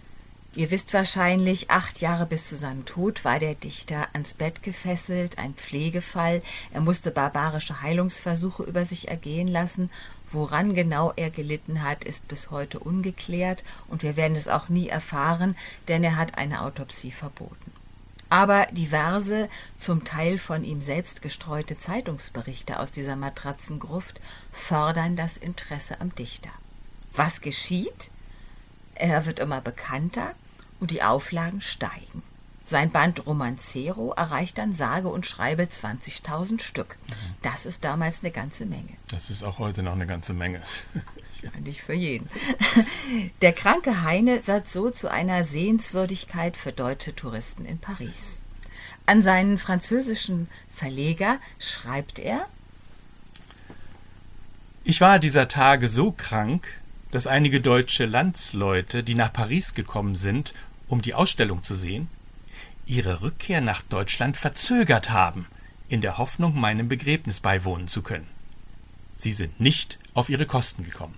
Ihr 0.54 0.70
wisst 0.70 0.94
wahrscheinlich, 0.94 1.68
acht 1.68 2.00
Jahre 2.00 2.26
bis 2.26 2.48
zu 2.48 2.54
seinem 2.54 2.84
Tod 2.84 3.24
war 3.24 3.40
der 3.40 3.56
Dichter 3.56 4.06
ans 4.12 4.34
Bett 4.34 4.62
gefesselt, 4.62 5.36
ein 5.36 5.54
Pflegefall. 5.54 6.42
Er 6.72 6.80
musste 6.80 7.10
barbarische 7.10 7.82
Heilungsversuche 7.82 8.62
über 8.62 8.84
sich 8.84 9.08
ergehen 9.08 9.48
lassen 9.48 9.90
Woran 10.34 10.74
genau 10.74 11.12
er 11.14 11.30
gelitten 11.30 11.84
hat, 11.84 12.02
ist 12.02 12.26
bis 12.26 12.50
heute 12.50 12.80
ungeklärt 12.80 13.62
und 13.86 14.02
wir 14.02 14.16
werden 14.16 14.36
es 14.36 14.48
auch 14.48 14.68
nie 14.68 14.88
erfahren, 14.88 15.56
denn 15.86 16.02
er 16.02 16.16
hat 16.16 16.36
eine 16.36 16.62
Autopsie 16.62 17.12
verboten. 17.12 17.72
Aber 18.30 18.66
diverse, 18.72 19.48
zum 19.78 20.02
Teil 20.02 20.38
von 20.38 20.64
ihm 20.64 20.82
selbst 20.82 21.22
gestreute 21.22 21.78
Zeitungsberichte 21.78 22.80
aus 22.80 22.90
dieser 22.90 23.14
Matratzengruft 23.14 24.20
fördern 24.50 25.14
das 25.14 25.36
Interesse 25.36 26.00
am 26.00 26.12
Dichter. 26.16 26.50
Was 27.12 27.40
geschieht? 27.40 28.10
Er 28.96 29.26
wird 29.26 29.38
immer 29.38 29.60
bekannter 29.60 30.34
und 30.80 30.90
die 30.90 31.04
Auflagen 31.04 31.60
steigen. 31.60 32.24
Sein 32.66 32.90
Band 32.90 33.26
Romancero 33.26 34.12
erreicht 34.16 34.56
dann 34.56 34.74
sage 34.74 35.08
und 35.08 35.26
schreibe 35.26 35.64
20.000 35.64 36.62
Stück. 36.62 36.96
Das 37.42 37.66
ist 37.66 37.84
damals 37.84 38.20
eine 38.22 38.30
ganze 38.30 38.64
Menge. 38.64 38.88
Das 39.10 39.28
ist 39.28 39.42
auch 39.42 39.58
heute 39.58 39.82
noch 39.82 39.92
eine 39.92 40.06
ganze 40.06 40.32
Menge. 40.32 40.62
Nicht 41.62 41.82
für 41.82 41.92
jeden. 41.92 42.30
Der 43.42 43.52
kranke 43.52 44.02
Heine 44.02 44.46
wird 44.46 44.68
so 44.68 44.90
zu 44.90 45.10
einer 45.10 45.44
Sehenswürdigkeit 45.44 46.56
für 46.56 46.72
deutsche 46.72 47.14
Touristen 47.14 47.66
in 47.66 47.78
Paris. 47.78 48.40
An 49.04 49.22
seinen 49.22 49.58
französischen 49.58 50.48
Verleger 50.74 51.38
schreibt 51.58 52.18
er 52.18 52.46
Ich 54.84 55.02
war 55.02 55.18
dieser 55.18 55.48
Tage 55.48 55.88
so 55.88 56.12
krank, 56.12 56.66
dass 57.10 57.26
einige 57.26 57.60
deutsche 57.60 58.06
Landsleute, 58.06 59.02
die 59.02 59.14
nach 59.14 59.32
Paris 59.32 59.74
gekommen 59.74 60.16
sind, 60.16 60.54
um 60.88 61.02
die 61.02 61.12
Ausstellung 61.12 61.62
zu 61.62 61.74
sehen, 61.74 62.08
ihre 62.86 63.22
Rückkehr 63.22 63.60
nach 63.60 63.82
Deutschland 63.82 64.36
verzögert 64.36 65.10
haben, 65.10 65.46
in 65.88 66.00
der 66.00 66.18
Hoffnung, 66.18 66.58
meinem 66.58 66.88
Begräbnis 66.88 67.40
beiwohnen 67.40 67.88
zu 67.88 68.02
können. 68.02 68.26
Sie 69.16 69.32
sind 69.32 69.60
nicht 69.60 69.98
auf 70.14 70.28
ihre 70.28 70.46
Kosten 70.46 70.84
gekommen. 70.84 71.14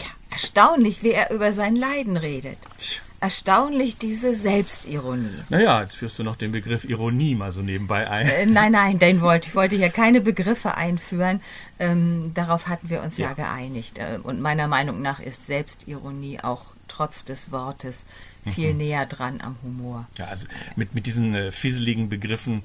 Ja, 0.00 0.06
erstaunlich, 0.30 1.02
wie 1.02 1.12
er 1.12 1.30
über 1.30 1.52
sein 1.52 1.76
Leiden 1.76 2.16
redet. 2.16 2.58
Tja. 2.78 3.00
Erstaunlich 3.18 3.96
diese 3.96 4.34
Selbstironie. 4.34 5.30
Naja, 5.48 5.80
jetzt 5.80 5.94
führst 5.96 6.18
du 6.18 6.22
noch 6.22 6.36
den 6.36 6.52
Begriff 6.52 6.84
Ironie 6.84 7.34
mal 7.34 7.50
so 7.50 7.62
nebenbei 7.62 8.08
ein. 8.10 8.26
Äh, 8.28 8.44
nein, 8.44 8.72
nein, 8.72 8.98
den 8.98 9.22
wollte 9.22 9.48
ich 9.48 9.54
wollte 9.54 9.74
hier 9.74 9.88
keine 9.88 10.20
Begriffe 10.20 10.74
einführen. 10.74 11.40
Ähm, 11.78 12.32
darauf 12.34 12.68
hatten 12.68 12.90
wir 12.90 13.02
uns 13.02 13.16
ja, 13.16 13.28
Ja. 13.28 13.32
geeinigt. 13.32 13.98
Äh, 13.98 14.18
und 14.22 14.42
meiner 14.42 14.68
Meinung 14.68 15.00
nach 15.00 15.18
ist 15.18 15.46
Selbstironie 15.46 16.40
auch 16.42 16.66
trotz 16.88 17.24
des 17.24 17.50
Wortes 17.50 18.04
viel 18.52 18.74
näher 18.74 19.06
dran 19.06 19.40
am 19.40 19.56
Humor. 19.62 20.06
Ja, 20.18 20.26
also 20.26 20.46
mit, 20.76 20.94
mit 20.94 21.06
diesen 21.06 21.34
äh, 21.34 21.52
fieseligen 21.52 22.08
Begriffen, 22.08 22.62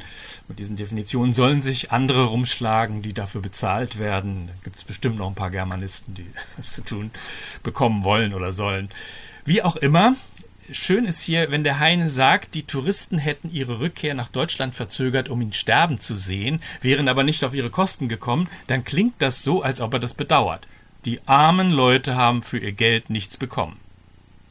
mit 0.47 0.59
diesen 0.59 0.75
Definitionen 0.75 1.33
sollen 1.33 1.61
sich 1.61 1.91
andere 1.91 2.25
rumschlagen, 2.25 3.01
die 3.01 3.13
dafür 3.13 3.41
bezahlt 3.41 3.99
werden. 3.99 4.47
Da 4.47 4.53
gibt 4.63 4.77
es 4.77 4.83
bestimmt 4.83 5.17
noch 5.17 5.27
ein 5.27 5.35
paar 5.35 5.51
Germanisten, 5.51 6.13
die 6.13 6.27
das 6.57 6.71
zu 6.71 6.81
tun 6.81 7.11
bekommen 7.63 8.03
wollen 8.03 8.33
oder 8.33 8.51
sollen. 8.51 8.89
Wie 9.45 9.63
auch 9.63 9.75
immer, 9.75 10.15
schön 10.71 11.05
ist 11.05 11.21
hier, 11.21 11.51
wenn 11.51 11.63
der 11.63 11.79
Heine 11.79 12.09
sagt, 12.09 12.53
die 12.53 12.63
Touristen 12.63 13.17
hätten 13.17 13.51
ihre 13.51 13.79
Rückkehr 13.79 14.13
nach 14.13 14.29
Deutschland 14.29 14.75
verzögert, 14.75 15.29
um 15.29 15.41
ihn 15.41 15.53
sterben 15.53 15.99
zu 15.99 16.15
sehen, 16.15 16.61
wären 16.81 17.07
aber 17.07 17.23
nicht 17.23 17.43
auf 17.43 17.53
ihre 17.53 17.69
Kosten 17.69 18.07
gekommen, 18.07 18.49
dann 18.67 18.83
klingt 18.83 19.15
das 19.19 19.43
so, 19.43 19.61
als 19.61 19.81
ob 19.81 19.93
er 19.93 19.99
das 19.99 20.13
bedauert. 20.13 20.67
Die 21.05 21.19
armen 21.27 21.71
Leute 21.71 22.15
haben 22.15 22.43
für 22.43 22.59
ihr 22.59 22.73
Geld 22.73 23.09
nichts 23.09 23.35
bekommen. 23.35 23.77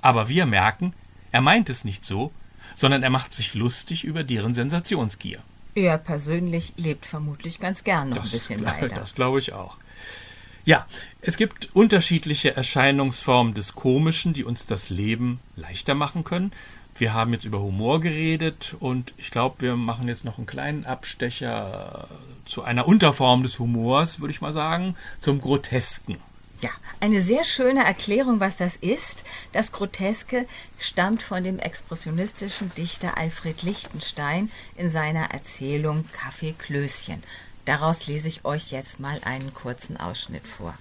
Aber 0.03 0.29
wir 0.29 0.47
merken, 0.47 0.95
er 1.33 1.41
meint 1.41 1.71
es 1.71 1.85
nicht 1.85 2.05
so, 2.05 2.33
sondern 2.75 3.03
er 3.03 3.11
macht 3.11 3.33
sich 3.33 3.55
lustig 3.55 4.05
über 4.05 4.25
deren 4.25 4.55
Sensationsgier. 4.55 5.41
Er 5.75 5.99
persönlich 5.99 6.73
lebt 6.77 7.07
vermutlich 7.07 7.61
ganz 7.61 7.85
gern 7.85 8.11
noch 8.11 8.25
ein 8.25 8.31
bisschen 8.31 8.63
gl- 8.63 8.83
weiter. 8.83 8.97
Das 8.97 9.15
glaube 9.15 9.39
ich 9.39 9.53
auch. 9.53 9.77
Ja, 10.65 10.87
es 11.21 11.37
gibt 11.37 11.71
unterschiedliche 11.75 12.55
Erscheinungsformen 12.55 13.55
des 13.55 13.75
Komischen, 13.75 14.35
die 14.35 14.45
uns 14.45 14.67
das 14.67 14.91
Leben 14.91 15.41
leichter 15.57 15.95
machen 15.95 16.23
können. 16.25 16.53
Wir 16.97 17.15
haben 17.15 17.33
jetzt 17.33 17.45
über 17.45 17.61
Humor 17.61 18.01
geredet 18.01 18.75
und 18.79 19.15
ich 19.17 19.31
glaube, 19.31 19.63
wir 19.63 19.77
machen 19.77 20.07
jetzt 20.07 20.25
noch 20.25 20.37
einen 20.37 20.47
kleinen 20.47 20.85
Abstecher 20.85 22.09
zu 22.45 22.63
einer 22.63 22.87
Unterform 22.87 23.43
des 23.43 23.59
Humors, 23.59 24.21
würde 24.21 24.33
ich 24.33 24.43
mal 24.43 24.53
sagen, 24.53 24.97
zum 25.19 25.41
Grotesken. 25.41 26.17
Ja, 26.61 26.71
eine 27.01 27.23
sehr 27.23 27.45
schöne 27.45 27.85
Erklärung, 27.85 28.39
was 28.39 28.57
das 28.59 28.77
ist. 28.77 29.25
Das 29.53 29.73
Groteske 29.73 30.47
stammt 30.79 31.23
von 31.23 31.43
dem 31.43 31.59
expressionistischen 31.59 32.75
Dichter 32.75 33.17
Alfred 33.17 33.63
Lichtenstein 33.63 34.51
in 34.77 34.91
seiner 34.91 35.31
Erzählung 35.31 36.05
Kaffee 36.13 36.53
Klößchen. 36.53 37.23
Daraus 37.65 38.07
lese 38.07 38.29
ich 38.29 38.45
euch 38.45 38.73
jetzt 38.73 39.01
mal 39.01 39.21
einen 39.25 39.55
kurzen 39.55 39.97
Ausschnitt 39.97 40.47
vor. 40.47 40.77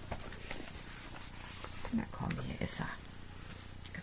Na 1.94 2.04
komm, 2.12 2.30
hier 2.46 2.68
ist 2.68 2.80
er. 2.82 2.90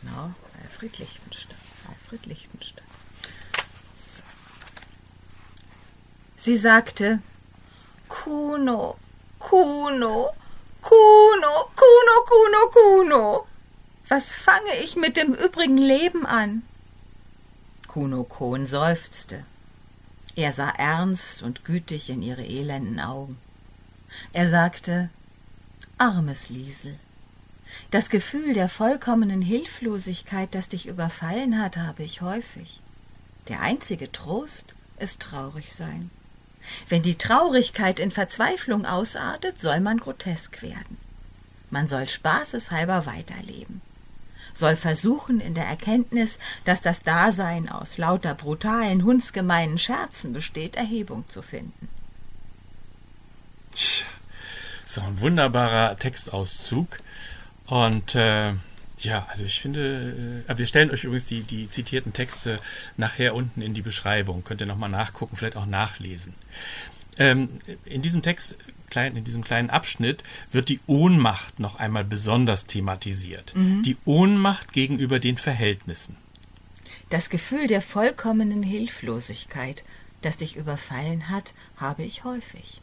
Genau, 0.00 0.32
Alfred 0.62 0.98
Lichtenstein. 0.98 1.56
Alfred 1.88 2.26
Lichtenstein. 2.26 2.84
So. 3.96 4.22
Sie 6.38 6.56
sagte, 6.56 7.20
Kuno, 8.08 8.96
Kuno, 9.38 10.32
Kuno, 10.88 11.54
Kuno, 11.74 12.16
Kuno, 12.30 12.62
Kuno. 12.70 13.46
Was 14.08 14.30
fange 14.30 14.72
ich 14.84 14.94
mit 14.94 15.16
dem 15.16 15.34
übrigen 15.34 15.78
Leben 15.78 16.24
an? 16.26 16.62
Kuno 17.88 18.22
Kohn 18.22 18.68
seufzte. 18.68 19.44
Er 20.36 20.52
sah 20.52 20.68
ernst 20.68 21.42
und 21.42 21.64
gütig 21.64 22.08
in 22.08 22.22
ihre 22.22 22.44
elenden 22.44 23.00
Augen. 23.00 23.36
Er 24.32 24.48
sagte, 24.48 25.10
Armes 25.98 26.50
Liesel, 26.50 26.94
das 27.90 28.08
Gefühl 28.08 28.54
der 28.54 28.68
vollkommenen 28.68 29.42
Hilflosigkeit, 29.42 30.54
das 30.54 30.68
dich 30.68 30.86
überfallen 30.86 31.60
hat, 31.60 31.78
habe 31.78 32.04
ich 32.04 32.20
häufig. 32.20 32.80
Der 33.48 33.60
einzige 33.60 34.12
Trost 34.12 34.74
ist 35.00 35.18
traurig 35.18 35.72
sein. 35.72 36.10
Wenn 36.88 37.02
die 37.02 37.16
Traurigkeit 37.16 37.98
in 37.98 38.10
Verzweiflung 38.10 38.86
ausartet, 38.86 39.60
soll 39.60 39.80
man 39.80 39.98
grotesk 39.98 40.62
werden. 40.62 40.98
Man 41.70 41.88
soll 41.88 42.08
spaßeshalber 42.08 43.06
weiterleben, 43.06 43.80
soll 44.54 44.76
versuchen, 44.76 45.40
in 45.40 45.54
der 45.54 45.66
Erkenntnis, 45.66 46.38
dass 46.64 46.80
das 46.80 47.02
Dasein 47.02 47.68
aus 47.68 47.98
lauter 47.98 48.34
brutalen, 48.34 49.04
hundsgemeinen 49.04 49.78
Scherzen 49.78 50.32
besteht, 50.32 50.76
Erhebung 50.76 51.28
zu 51.28 51.42
finden. 51.42 51.88
So 54.86 55.00
ein 55.00 55.20
wunderbarer 55.20 55.98
Textauszug. 55.98 57.00
Und 57.66 58.14
äh, 58.14 58.54
ja, 58.98 59.26
also 59.30 59.44
ich 59.44 59.60
finde, 59.60 60.44
äh, 60.48 60.58
wir 60.58 60.66
stellen 60.66 60.90
euch 60.90 61.04
übrigens 61.04 61.26
die, 61.26 61.42
die 61.42 61.68
zitierten 61.68 62.12
Texte 62.12 62.60
nachher 62.96 63.34
unten 63.34 63.62
in 63.62 63.74
die 63.74 63.82
Beschreibung. 63.82 64.44
Könnt 64.44 64.60
ihr 64.60 64.66
nochmal 64.66 64.90
nachgucken, 64.90 65.36
vielleicht 65.36 65.56
auch 65.56 65.66
nachlesen. 65.66 66.34
Ähm, 67.18 67.48
in 67.84 68.02
diesem 68.02 68.22
Text, 68.22 68.56
klein, 68.90 69.16
in 69.16 69.24
diesem 69.24 69.44
kleinen 69.44 69.70
Abschnitt, 69.70 70.22
wird 70.52 70.68
die 70.68 70.80
Ohnmacht 70.86 71.60
noch 71.60 71.76
einmal 71.76 72.04
besonders 72.04 72.66
thematisiert. 72.66 73.54
Die 73.54 73.96
Ohnmacht 74.04 74.72
gegenüber 74.72 75.18
den 75.18 75.38
Verhältnissen. 75.38 76.16
Das 77.10 77.30
Gefühl 77.30 77.66
der 77.68 77.82
vollkommenen 77.82 78.62
Hilflosigkeit, 78.62 79.84
das 80.22 80.38
dich 80.38 80.56
überfallen 80.56 81.28
hat, 81.28 81.54
habe 81.76 82.02
ich 82.02 82.24
häufig. 82.24 82.80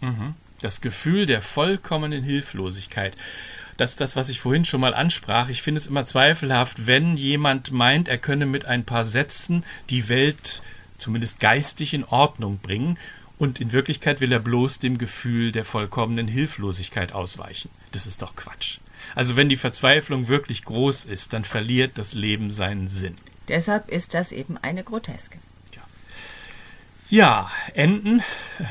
Mhm. 0.00 0.34
Das 0.60 0.80
Gefühl 0.80 1.26
der 1.26 1.42
vollkommenen 1.42 2.22
Hilflosigkeit. 2.24 3.16
Das 3.78 3.90
ist 3.90 4.00
das, 4.00 4.16
was 4.16 4.28
ich 4.28 4.40
vorhin 4.40 4.64
schon 4.64 4.80
mal 4.80 4.92
ansprach. 4.92 5.48
Ich 5.48 5.62
finde 5.62 5.78
es 5.78 5.86
immer 5.86 6.04
zweifelhaft, 6.04 6.86
wenn 6.86 7.16
jemand 7.16 7.70
meint, 7.70 8.08
er 8.08 8.18
könne 8.18 8.44
mit 8.44 8.66
ein 8.66 8.84
paar 8.84 9.04
Sätzen 9.04 9.64
die 9.88 10.08
Welt 10.08 10.60
zumindest 10.98 11.38
geistig 11.38 11.94
in 11.94 12.04
Ordnung 12.04 12.58
bringen 12.58 12.98
und 13.38 13.60
in 13.60 13.70
Wirklichkeit 13.70 14.20
will 14.20 14.32
er 14.32 14.40
bloß 14.40 14.80
dem 14.80 14.98
Gefühl 14.98 15.52
der 15.52 15.64
vollkommenen 15.64 16.26
Hilflosigkeit 16.26 17.12
ausweichen. 17.12 17.70
Das 17.92 18.04
ist 18.04 18.20
doch 18.20 18.34
Quatsch. 18.34 18.80
Also 19.14 19.36
wenn 19.36 19.48
die 19.48 19.56
Verzweiflung 19.56 20.26
wirklich 20.26 20.64
groß 20.64 21.04
ist, 21.04 21.32
dann 21.32 21.44
verliert 21.44 21.98
das 21.98 22.14
Leben 22.14 22.50
seinen 22.50 22.88
Sinn. 22.88 23.14
Deshalb 23.46 23.88
ist 23.88 24.12
das 24.12 24.32
eben 24.32 24.58
eine 24.58 24.82
Groteske. 24.82 25.38
Ja, 27.10 27.50
enden 27.72 28.22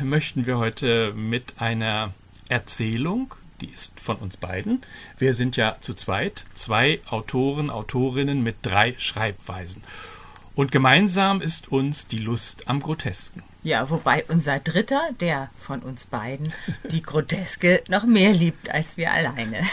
möchten 0.04 0.46
wir 0.46 0.60
heute 0.60 1.12
mit 1.13 1.56
einer 1.58 2.13
Erzählung, 2.50 3.34
die 3.62 3.70
ist 3.70 4.00
von 4.00 4.17
uns 4.17 4.38
beiden. 4.38 4.82
Wir 5.17 5.34
sind 5.34 5.58
ja 5.58 5.78
zu 5.82 5.93
zweit, 5.93 6.46
zwei 6.54 7.00
Autoren, 7.08 7.70
Autorinnen 7.70 8.43
mit 8.43 8.58
drei 8.62 8.96
Schreibweisen. 8.98 9.84
Und 10.56 10.72
gemeinsam 10.72 11.41
ist 11.41 11.72
uns 11.72 12.08
die 12.08 12.17
Lust 12.17 12.67
am 12.67 12.80
Grotesken. 12.80 13.43
Ja, 13.63 13.89
wobei 13.89 14.26
unser 14.28 14.60
Dritter, 14.60 15.10
der 15.20 15.52
von 15.60 15.82
uns 15.82 16.06
beiden, 16.06 16.52
die 16.91 17.04
Groteske 17.04 17.84
noch 17.89 18.06
mehr 18.06 18.34
liebt 18.34 18.70
als 18.70 18.98
wir 18.98 19.12
alleine. 19.12 19.67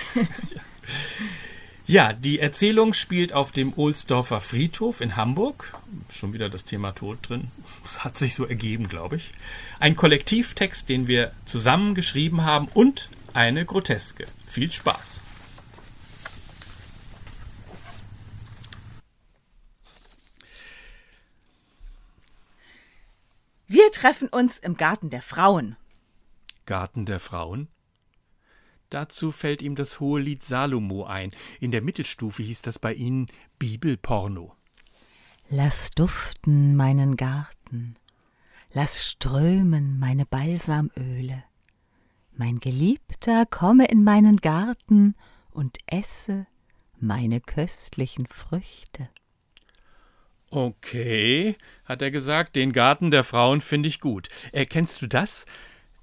Ja, 1.87 2.15
die 2.15 2.39
Erzählung 2.39 2.95
spielt 2.95 3.35
auf 3.35 3.53
dem 3.53 3.75
Ohlsdorfer 3.77 4.41
Friedhof 4.41 5.03
in 5.03 5.17
Hamburg. 5.17 5.75
Schon 6.11 6.33
wieder 6.33 6.49
das 6.49 6.65
Thema 6.65 6.93
Tod 6.93 7.19
drin. 7.29 7.49
Das 7.83 8.05
hat 8.05 8.17
sich 8.17 8.35
so 8.35 8.47
ergeben, 8.47 8.89
glaube 8.89 9.17
ich. 9.17 9.33
Ein 9.81 9.95
Kollektivtext, 9.95 10.89
den 10.89 11.09
wir 11.09 11.33
zusammen 11.45 11.95
geschrieben 11.95 12.43
haben 12.43 12.69
und 12.73 13.11
eine 13.35 13.67
Groteske. 13.67 14.27
Viel 14.47 14.73
Spaß. 14.73 15.21
Wir 23.67 23.91
treffen 23.91 24.29
uns 24.29 24.59
im 24.59 24.77
Garten 24.77 25.11
der 25.11 25.23
Frauen. 25.23 25.77
Garten 26.65 27.07
der 27.07 27.19
Frauen? 27.21 27.69
Dazu 28.89 29.33
fällt 29.33 29.63
ihm 29.63 29.75
das 29.75 29.99
hohe 29.99 30.21
Lied 30.21 30.45
Salomo 30.45 31.05
ein. 31.05 31.31
In 31.59 31.73
der 31.73 31.83
Mittelstufe 31.83 32.43
hieß 32.43 32.63
das 32.63 32.79
bei 32.79 32.95
ihnen 32.95 33.27
Bibelporno. 33.59 34.55
Lass 35.49 35.91
duften 35.91 36.77
meinen 36.77 37.17
Garten, 37.17 37.97
lass 38.73 39.05
strömen 39.05 39.99
meine 39.99 40.25
Balsamöle. 40.25 41.45
Mein 42.37 42.59
Geliebter 42.59 43.47
komme 43.47 43.87
in 43.87 44.03
meinen 44.03 44.39
Garten 44.39 45.15
und 45.53 45.79
esse 45.87 46.47
meine 46.99 47.41
köstlichen 47.41 48.27
Früchte. 48.27 49.09
Okay, 50.51 51.57
hat 51.85 52.03
er 52.03 52.11
gesagt, 52.11 52.57
den 52.57 52.73
Garten 52.73 53.13
der 53.13 53.23
Frauen 53.23 53.61
finde 53.61 53.89
ich 53.89 54.01
gut. 54.01 54.29
Erkennst 54.53 55.01
du 55.03 55.07
das? 55.07 55.47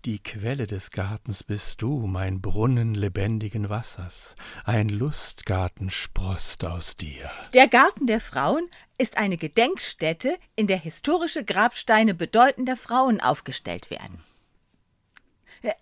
Die 0.05 0.19
Quelle 0.19 0.67
des 0.67 0.91
Gartens 0.91 1.43
bist 1.43 1.81
du, 1.81 2.07
mein 2.07 2.41
Brunnen 2.41 2.95
lebendigen 2.95 3.69
Wassers. 3.69 4.35
Ein 4.63 4.87
Lustgarten 4.87 5.89
sproßt 5.89 6.65
aus 6.65 6.95
dir. 6.95 7.29
Der 7.53 7.67
Garten 7.67 8.07
der 8.07 8.21
Frauen 8.21 8.67
ist 8.97 9.17
eine 9.17 9.37
Gedenkstätte, 9.37 10.37
in 10.55 10.67
der 10.67 10.79
historische 10.79 11.43
Grabsteine 11.43 12.13
bedeutender 12.13 12.77
Frauen 12.77 13.19
aufgestellt 13.19 13.91
werden. 13.91 14.23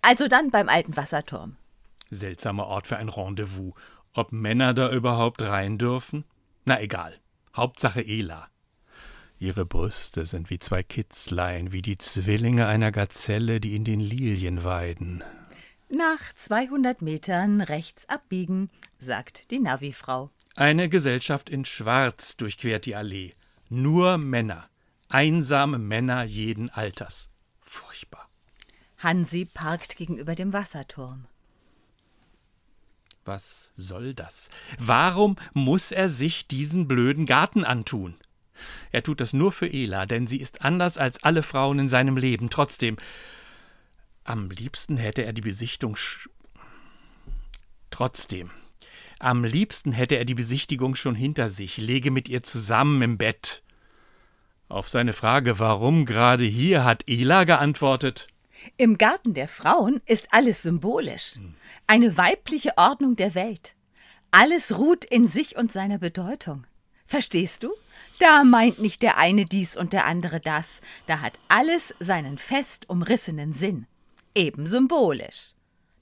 Also 0.02 0.28
dann 0.28 0.50
beim 0.50 0.68
alten 0.68 0.96
Wasserturm. 0.96 1.56
Seltsamer 2.10 2.66
Ort 2.66 2.86
für 2.86 2.96
ein 2.96 3.08
Rendezvous. 3.08 3.74
Ob 4.12 4.32
Männer 4.32 4.74
da 4.74 4.90
überhaupt 4.90 5.42
rein 5.42 5.78
dürfen? 5.78 6.24
Na 6.64 6.80
egal. 6.80 7.18
Hauptsache 7.54 8.00
Ela. 8.00 8.48
Ihre 9.38 9.64
Brüste 9.64 10.26
sind 10.26 10.50
wie 10.50 10.58
zwei 10.58 10.82
Kitzlein, 10.82 11.72
wie 11.72 11.80
die 11.80 11.96
Zwillinge 11.96 12.66
einer 12.66 12.92
Gazelle, 12.92 13.58
die 13.60 13.74
in 13.74 13.84
den 13.84 14.00
Lilien 14.00 14.64
weiden. 14.64 15.24
Nach 15.88 16.32
200 16.34 17.00
Metern 17.00 17.62
rechts 17.62 18.08
abbiegen, 18.08 18.70
sagt 18.98 19.50
die 19.50 19.58
Navi-Frau. 19.58 20.30
Eine 20.56 20.88
Gesellschaft 20.88 21.48
in 21.48 21.64
Schwarz 21.64 22.36
durchquert 22.36 22.84
die 22.84 22.94
Allee. 22.94 23.32
Nur 23.70 24.18
Männer. 24.18 24.68
Einsame 25.08 25.78
Männer 25.78 26.22
jeden 26.24 26.68
Alters. 26.68 27.29
Hansi 29.00 29.46
parkt 29.46 29.96
gegenüber 29.96 30.34
dem 30.34 30.52
Wasserturm. 30.52 31.26
Was 33.24 33.72
soll 33.74 34.14
das? 34.14 34.50
Warum 34.78 35.36
muss 35.52 35.90
er 35.90 36.08
sich 36.08 36.46
diesen 36.46 36.86
blöden 36.86 37.26
Garten 37.26 37.64
antun? 37.64 38.14
Er 38.92 39.02
tut 39.02 39.20
das 39.20 39.32
nur 39.32 39.52
für 39.52 39.72
Ela, 39.72 40.04
denn 40.04 40.26
sie 40.26 40.38
ist 40.38 40.62
anders 40.62 40.98
als 40.98 41.22
alle 41.22 41.42
Frauen 41.42 41.78
in 41.78 41.88
seinem 41.88 42.16
Leben. 42.16 42.50
Trotzdem, 42.50 42.98
am 44.24 44.50
liebsten 44.50 44.98
hätte 44.98 45.24
er 45.24 45.32
die 45.32 45.40
Besichtigung. 45.40 45.96
Trotzdem, 47.90 48.50
am 49.18 49.44
liebsten 49.44 49.92
hätte 49.92 50.16
er 50.16 50.24
die 50.26 50.34
Besichtigung 50.34 50.94
schon 50.94 51.14
hinter 51.14 51.48
sich, 51.48 51.78
lege 51.78 52.10
mit 52.10 52.28
ihr 52.28 52.42
zusammen 52.42 53.00
im 53.00 53.18
Bett. 53.18 53.62
Auf 54.68 54.88
seine 54.88 55.14
Frage, 55.14 55.58
warum 55.58 56.04
gerade 56.04 56.44
hier, 56.44 56.84
hat 56.84 57.04
Ela 57.08 57.44
geantwortet: 57.44 58.28
Im 58.76 58.98
Garten 58.98 59.34
der 59.34 59.48
Frauen 59.48 60.00
ist 60.06 60.28
alles 60.32 60.62
symbolisch. 60.62 61.38
Eine 61.86 62.16
weibliche 62.16 62.76
Ordnung 62.76 63.16
der 63.16 63.34
Welt. 63.34 63.74
Alles 64.30 64.78
ruht 64.78 65.04
in 65.04 65.26
sich 65.26 65.56
und 65.56 65.72
seiner 65.72 65.98
Bedeutung. 65.98 66.66
Verstehst 67.06 67.64
du? 67.64 67.72
Da 68.18 68.44
meint 68.44 68.78
nicht 68.78 69.02
der 69.02 69.16
eine 69.16 69.44
dies 69.44 69.76
und 69.76 69.92
der 69.92 70.06
andere 70.06 70.40
das, 70.40 70.80
da 71.06 71.20
hat 71.20 71.38
alles 71.48 71.94
seinen 71.98 72.38
fest 72.38 72.88
umrissenen 72.88 73.52
Sinn, 73.52 73.86
eben 74.34 74.66
symbolisch. 74.66 75.54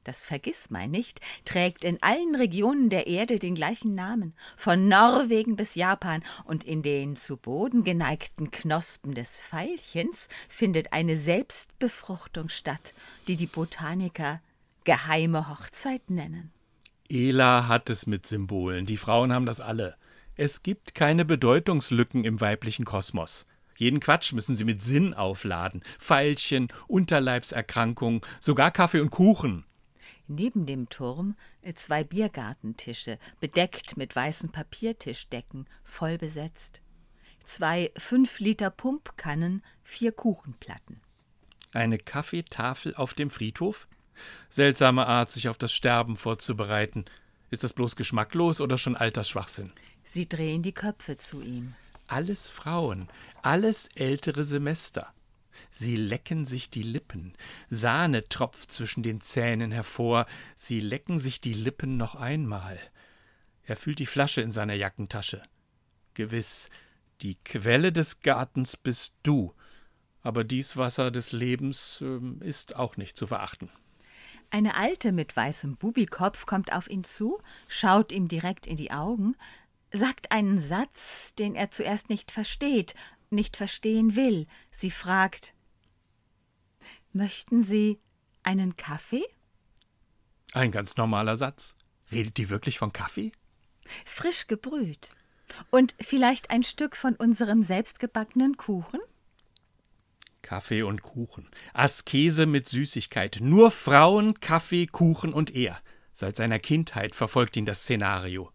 Das 0.09 0.25
Vergissmeinnicht 0.25 1.21
trägt 1.45 1.85
in 1.85 1.99
allen 2.03 2.35
Regionen 2.35 2.89
der 2.89 3.09
Erde 3.09 3.39
den 3.39 3.55
gleichen 3.55 3.95
Namen, 3.95 4.33
von 4.57 4.89
Norwegen 4.89 5.55
bis 5.55 5.75
Japan, 5.75 6.23
und 6.45 6.65
in 6.65 6.83
den 6.83 7.17
zu 7.17 7.37
Boden 7.37 7.85
geneigten 7.85 8.51
Knospen 8.51 9.13
des 9.13 9.39
Veilchens 9.39 10.31
findet 10.49 10.95
eine 10.95 11.19
Selbstbefruchtung 11.19 12.49
statt, 12.49 12.95
die 13.27 13.37
die 13.37 13.47
Botaniker 13.47 14.41
geheime 14.85 15.51
Hochzeit 15.51 16.09
nennen. 16.09 16.53
Ela 17.11 17.69
hat 17.69 17.91
es 17.91 18.07
mit 18.07 18.25
Symbolen, 18.25 18.87
die 18.87 18.97
Frauen 18.97 19.31
haben 19.31 19.45
das 19.45 19.61
alle. 19.61 19.95
Es 20.37 20.63
gibt 20.63 20.95
keine 20.95 21.27
Bedeutungslücken 21.27 22.25
im 22.25 22.41
weiblichen 22.41 22.87
Kosmos. 22.87 23.45
Jeden 23.77 24.01
Quatsch 24.01 24.33
müssen 24.33 24.57
sie 24.57 24.65
mit 24.65 24.81
Sinn 24.81 25.13
aufladen. 25.13 25.83
Pfeilchen, 25.99 26.69
Unterleibserkrankungen, 26.87 28.23
sogar 28.41 28.71
Kaffee 28.71 29.01
und 29.01 29.11
Kuchen. 29.11 29.67
Neben 30.29 30.67
dem 30.67 30.89
Turm 30.91 31.37
zwei 31.75 32.05
Biergartentische, 32.05 33.19
bedeckt 33.41 33.97
mit 33.97 34.15
weißen 34.15 34.51
Papiertischdecken, 34.51 35.67
voll 35.83 36.19
besetzt. 36.19 36.83
Zwei 37.45 37.91
fünf 37.97 38.39
Liter 38.39 38.69
Pumpkannen, 38.69 39.63
vier 39.83 40.13
Kuchenplatten. 40.13 41.01
Eine 41.73 41.99
Kaffeetafel 41.99 42.95
auf 42.95 43.15
dem 43.15 43.31
Friedhof? 43.31 43.89
Seltsame 44.51 45.07
Art, 45.07 45.31
sich 45.31 45.49
auf 45.49 45.57
das 45.57 45.73
Sterben 45.73 46.17
vorzubereiten. 46.17 47.07
Ist 47.51 47.65
das 47.65 47.73
bloß 47.73 47.97
geschmacklos 47.97 48.61
oder 48.61 48.77
schon 48.77 48.97
Altersschwachsinn? 48.97 49.73
Sie 50.05 50.29
drehen 50.29 50.63
die 50.63 50.73
Köpfe 50.73 51.17
zu 51.17 51.41
ihm. 51.41 51.75
Alles 52.07 52.51
Frauen, 52.51 53.09
alles 53.43 53.89
ältere 53.95 54.45
Semester. 54.45 55.13
Sie 55.71 55.97
lecken 55.97 56.45
sich 56.45 56.71
die 56.71 56.83
Lippen, 56.83 57.35
Sahne 57.69 58.29
tropft 58.29 58.73
zwischen 58.73 59.03
den 59.03 59.21
Zähnen 59.21 59.73
hervor, 59.73 60.27
sie 60.55 60.81
lecken 60.81 61.19
sich 61.19 61.41
die 61.41 61.55
Lippen 61.55 61.97
noch 61.97 62.15
einmal. 62.15 62.79
Er 63.65 63.77
fühlt 63.77 63.99
die 63.99 64.07
Flasche 64.07 64.41
in 64.41 64.53
seiner 64.53 64.75
Jackentasche. 64.75 65.43
Gewiss, 66.15 66.71
die 67.21 67.37
Quelle 67.37 67.93
des 67.93 68.21
Gartens 68.21 68.77
bist 68.77 69.15
du, 69.23 69.55
aber 70.23 70.45
dies 70.45 70.77
Wasser 70.77 71.11
des 71.11 71.33
Lebens 71.33 72.03
äh, 72.03 72.47
ist 72.47 72.77
auch 72.77 72.97
nicht 72.97 73.17
zu 73.17 73.27
verachten. 73.27 73.71
Eine 74.51 74.77
Alte 74.77 75.13
mit 75.13 75.37
weißem 75.37 75.77
Bubikopf 75.77 76.47
kommt 76.47 76.73
auf 76.73 76.89
ihn 76.89 77.05
zu, 77.05 77.39
schaut 77.67 78.13
ihm 78.13 78.29
direkt 78.29 78.67
in 78.67 78.77
die 78.77 78.91
Augen, 78.91 79.37
sagt 79.93 80.33
einen 80.33 80.59
Satz, 80.59 81.35
den 81.35 81.55
er 81.55 81.71
zuerst 81.71 82.09
nicht 82.09 82.31
versteht, 82.31 82.95
nicht 83.33 83.57
verstehen 83.57 84.17
will. 84.17 84.47
Sie 84.71 84.91
fragt 84.91 85.55
Möchten 87.13 87.63
Sie 87.63 87.99
einen 88.43 88.77
Kaffee? 88.77 89.25
Ein 90.53 90.71
ganz 90.71 90.97
normaler 90.97 91.37
Satz. 91.37 91.77
Redet 92.13 92.37
die 92.37 92.49
wirklich 92.49 92.79
von 92.79 92.93
Kaffee? 92.93 93.33
Frisch 94.05 94.47
gebrüht. 94.47 95.11
Und 95.71 95.95
vielleicht 96.01 96.51
ein 96.51 96.63
Stück 96.63 96.97
von 96.97 97.15
unserem 97.17 97.63
selbstgebackenen 97.63 98.57
Kuchen? 98.57 99.01
Kaffee 100.43 100.83
und 100.83 101.03
Kuchen. 101.03 101.49
Askese 101.73 102.47
mit 102.47 102.69
Süßigkeit. 102.69 103.39
Nur 103.41 103.71
Frauen, 103.71 104.41
Kaffee, 104.41 104.87
Kuchen 104.87 105.33
und 105.33 105.55
er. 105.55 105.79
Seit 106.13 106.37
seiner 106.37 106.59
Kindheit 106.59 107.15
verfolgt 107.15 107.57
ihn 107.57 107.67
das 107.67 107.83
Szenario. 107.83 108.51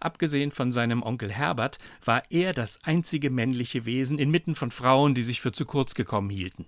Abgesehen 0.00 0.50
von 0.50 0.72
seinem 0.72 1.02
Onkel 1.02 1.30
Herbert 1.32 1.78
war 2.04 2.22
er 2.30 2.52
das 2.52 2.82
einzige 2.84 3.30
männliche 3.30 3.86
Wesen 3.86 4.18
inmitten 4.18 4.54
von 4.54 4.70
Frauen, 4.70 5.14
die 5.14 5.22
sich 5.22 5.40
für 5.40 5.52
zu 5.52 5.64
kurz 5.64 5.94
gekommen 5.94 6.30
hielten. 6.30 6.66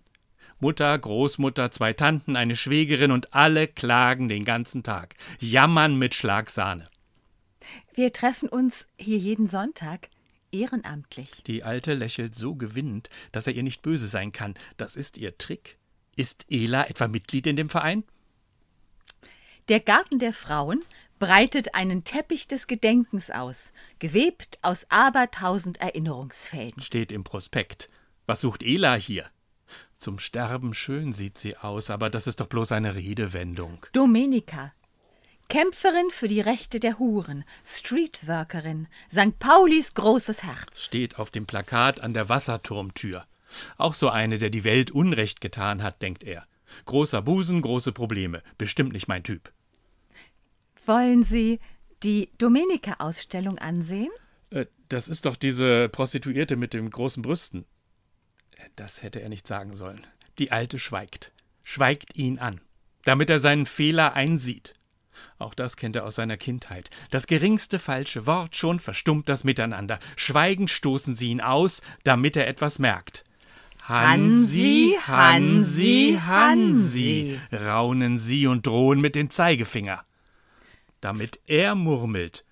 Mutter, 0.58 0.98
Großmutter, 0.98 1.70
zwei 1.70 1.92
Tanten, 1.92 2.34
eine 2.34 2.56
Schwägerin 2.56 3.10
und 3.10 3.34
alle 3.34 3.68
klagen 3.68 4.28
den 4.28 4.44
ganzen 4.44 4.82
Tag, 4.82 5.14
jammern 5.38 5.98
mit 5.98 6.14
Schlagsahne. 6.14 6.88
Wir 7.94 8.12
treffen 8.12 8.48
uns 8.48 8.86
hier 8.96 9.18
jeden 9.18 9.48
Sonntag 9.48 10.08
ehrenamtlich. 10.52 11.42
Die 11.46 11.62
Alte 11.62 11.94
lächelt 11.94 12.34
so 12.34 12.54
gewinnend, 12.54 13.10
dass 13.32 13.46
er 13.46 13.54
ihr 13.54 13.62
nicht 13.62 13.82
böse 13.82 14.08
sein 14.08 14.32
kann. 14.32 14.54
Das 14.76 14.96
ist 14.96 15.18
ihr 15.18 15.36
Trick. 15.36 15.78
Ist 16.16 16.46
Ela 16.50 16.88
etwa 16.88 17.08
Mitglied 17.08 17.46
in 17.46 17.56
dem 17.56 17.68
Verein? 17.68 18.04
Der 19.68 19.80
Garten 19.80 20.18
der 20.18 20.32
Frauen 20.32 20.82
breitet 21.18 21.74
einen 21.74 22.04
Teppich 22.04 22.48
des 22.48 22.66
Gedenkens 22.66 23.30
aus, 23.30 23.72
gewebt 23.98 24.58
aus 24.62 24.86
abertausend 24.90 25.80
Erinnerungsfäden. 25.80 26.82
Steht 26.82 27.12
im 27.12 27.24
Prospekt. 27.24 27.88
Was 28.26 28.40
sucht 28.40 28.62
Ela 28.62 28.94
hier? 28.94 29.26
Zum 29.98 30.18
Sterben 30.18 30.74
schön 30.74 31.12
sieht 31.12 31.38
sie 31.38 31.56
aus, 31.56 31.90
aber 31.90 32.10
das 32.10 32.26
ist 32.26 32.40
doch 32.40 32.48
bloß 32.48 32.72
eine 32.72 32.94
Redewendung. 32.94 33.86
Domenica, 33.92 34.72
Kämpferin 35.48 36.10
für 36.10 36.28
die 36.28 36.40
Rechte 36.40 36.80
der 36.80 36.98
Huren, 36.98 37.44
Streetworkerin, 37.64 38.88
St. 39.10 39.38
Paulis 39.38 39.94
großes 39.94 40.42
Herz. 40.42 40.82
Steht 40.82 41.18
auf 41.18 41.30
dem 41.30 41.46
Plakat 41.46 42.00
an 42.00 42.14
der 42.14 42.28
Wasserturmtür. 42.28 43.24
Auch 43.78 43.94
so 43.94 44.08
eine, 44.08 44.38
der 44.38 44.50
die 44.50 44.64
Welt 44.64 44.90
Unrecht 44.90 45.40
getan 45.40 45.82
hat, 45.82 46.02
denkt 46.02 46.24
er. 46.24 46.46
Großer 46.84 47.22
Busen, 47.22 47.62
große 47.62 47.92
Probleme. 47.92 48.42
Bestimmt 48.58 48.92
nicht 48.92 49.06
mein 49.06 49.22
Typ. 49.22 49.52
Wollen 50.86 51.24
Sie 51.24 51.58
die 52.04 52.30
Domenica-Ausstellung 52.38 53.58
ansehen? 53.58 54.10
Äh, 54.50 54.66
das 54.88 55.08
ist 55.08 55.26
doch 55.26 55.34
diese 55.34 55.88
Prostituierte 55.88 56.54
mit 56.54 56.74
den 56.74 56.88
großen 56.90 57.22
Brüsten. 57.22 57.64
Äh, 58.56 58.68
das 58.76 59.02
hätte 59.02 59.20
er 59.20 59.28
nicht 59.28 59.48
sagen 59.48 59.74
sollen. 59.74 60.06
Die 60.38 60.52
Alte 60.52 60.78
schweigt. 60.78 61.32
Schweigt 61.64 62.16
ihn 62.16 62.38
an, 62.38 62.60
damit 63.04 63.30
er 63.30 63.40
seinen 63.40 63.66
Fehler 63.66 64.14
einsieht. 64.14 64.74
Auch 65.38 65.54
das 65.54 65.76
kennt 65.76 65.96
er 65.96 66.04
aus 66.04 66.14
seiner 66.14 66.36
Kindheit. 66.36 66.90
Das 67.10 67.26
geringste 67.26 67.80
falsche 67.80 68.26
Wort 68.26 68.54
schon 68.54 68.78
verstummt 68.78 69.28
das 69.28 69.42
Miteinander. 69.42 69.98
Schweigend 70.14 70.70
stoßen 70.70 71.16
sie 71.16 71.30
ihn 71.30 71.40
aus, 71.40 71.82
damit 72.04 72.36
er 72.36 72.46
etwas 72.46 72.78
merkt. 72.78 73.24
Hansi, 73.82 74.96
Hansi, 75.06 76.18
Hansi, 76.24 77.40
raunen 77.52 78.18
sie 78.18 78.46
und 78.46 78.66
drohen 78.66 79.00
mit 79.00 79.14
dem 79.14 79.30
Zeigefinger. 79.30 80.05
Damit 81.00 81.40
er 81.46 81.74
murmelt, 81.74 82.44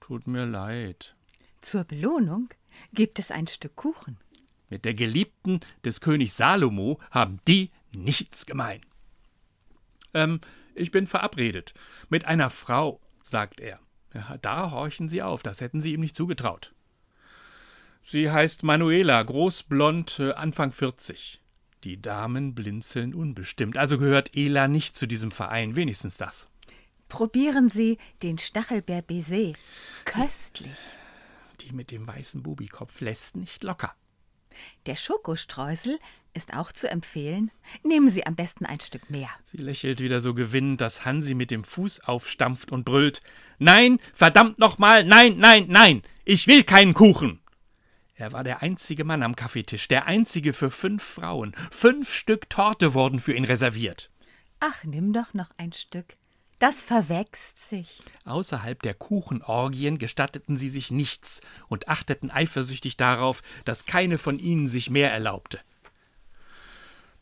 tut 0.00 0.26
mir 0.26 0.46
leid. 0.46 1.14
Zur 1.60 1.84
Belohnung 1.84 2.48
gibt 2.92 3.18
es 3.18 3.30
ein 3.30 3.46
Stück 3.46 3.76
Kuchen. 3.76 4.18
Mit 4.68 4.84
der 4.84 4.94
Geliebten 4.94 5.60
des 5.84 6.00
Königs 6.00 6.36
Salomo 6.36 6.98
haben 7.10 7.40
die 7.46 7.70
nichts 7.92 8.46
gemein. 8.46 8.80
Ähm, 10.14 10.40
ich 10.74 10.90
bin 10.90 11.06
verabredet. 11.06 11.74
Mit 12.08 12.24
einer 12.24 12.50
Frau, 12.50 13.00
sagt 13.22 13.60
er. 13.60 13.78
Ja, 14.14 14.36
da 14.38 14.70
horchen 14.70 15.08
Sie 15.08 15.22
auf, 15.22 15.42
das 15.42 15.60
hätten 15.60 15.80
Sie 15.80 15.92
ihm 15.92 16.00
nicht 16.00 16.16
zugetraut. 16.16 16.74
Sie 18.02 18.30
heißt 18.30 18.62
Manuela, 18.62 19.22
großblond, 19.22 20.20
Anfang 20.20 20.72
40. 20.72 21.40
Die 21.84 22.00
Damen 22.00 22.54
blinzeln 22.54 23.14
unbestimmt, 23.14 23.76
also 23.76 23.98
gehört 23.98 24.36
Ela 24.36 24.68
nicht 24.68 24.96
zu 24.96 25.06
diesem 25.06 25.30
Verein, 25.30 25.76
wenigstens 25.76 26.16
das. 26.16 26.48
Probieren 27.12 27.68
Sie 27.68 27.98
den 28.22 28.38
Stachelbeer 28.38 29.02
Baiser. 29.02 29.52
Köstlich. 30.06 30.78
Die 31.60 31.72
mit 31.72 31.90
dem 31.90 32.06
weißen 32.06 32.42
Bubikopf 32.42 33.02
lässt 33.02 33.36
nicht 33.36 33.62
locker. 33.64 33.94
Der 34.86 34.96
Schokostreusel 34.96 35.98
ist 36.32 36.56
auch 36.56 36.72
zu 36.72 36.88
empfehlen. 36.88 37.50
Nehmen 37.84 38.08
Sie 38.08 38.26
am 38.26 38.34
besten 38.34 38.64
ein 38.64 38.80
Stück 38.80 39.10
mehr. 39.10 39.28
Sie 39.44 39.58
lächelt 39.58 40.00
wieder 40.00 40.20
so 40.20 40.32
gewinnend, 40.32 40.80
dass 40.80 41.04
Hansi 41.04 41.34
mit 41.34 41.50
dem 41.50 41.64
Fuß 41.64 42.00
aufstampft 42.00 42.72
und 42.72 42.84
brüllt: 42.84 43.20
Nein, 43.58 43.98
verdammt 44.14 44.58
nochmal, 44.58 45.04
nein, 45.04 45.36
nein, 45.36 45.66
nein, 45.68 46.02
ich 46.24 46.46
will 46.46 46.64
keinen 46.64 46.94
Kuchen. 46.94 47.42
Er 48.14 48.32
war 48.32 48.42
der 48.42 48.62
einzige 48.62 49.04
Mann 49.04 49.22
am 49.22 49.36
Kaffeetisch, 49.36 49.86
der 49.86 50.06
einzige 50.06 50.54
für 50.54 50.70
fünf 50.70 51.02
Frauen. 51.02 51.54
Fünf 51.70 52.10
Stück 52.10 52.48
Torte 52.48 52.94
wurden 52.94 53.18
für 53.18 53.34
ihn 53.34 53.44
reserviert. 53.44 54.10
Ach, 54.60 54.82
nimm 54.84 55.12
doch 55.12 55.34
noch 55.34 55.50
ein 55.58 55.74
Stück. 55.74 56.16
Das 56.62 56.84
verwächst 56.84 57.58
sich. 57.58 58.04
Außerhalb 58.24 58.80
der 58.82 58.94
Kuchenorgien 58.94 59.98
gestatteten 59.98 60.56
sie 60.56 60.68
sich 60.68 60.92
nichts 60.92 61.40
und 61.66 61.88
achteten 61.88 62.30
eifersüchtig 62.30 62.96
darauf, 62.96 63.42
dass 63.64 63.84
keine 63.84 64.16
von 64.16 64.38
ihnen 64.38 64.68
sich 64.68 64.88
mehr 64.88 65.10
erlaubte. 65.10 65.58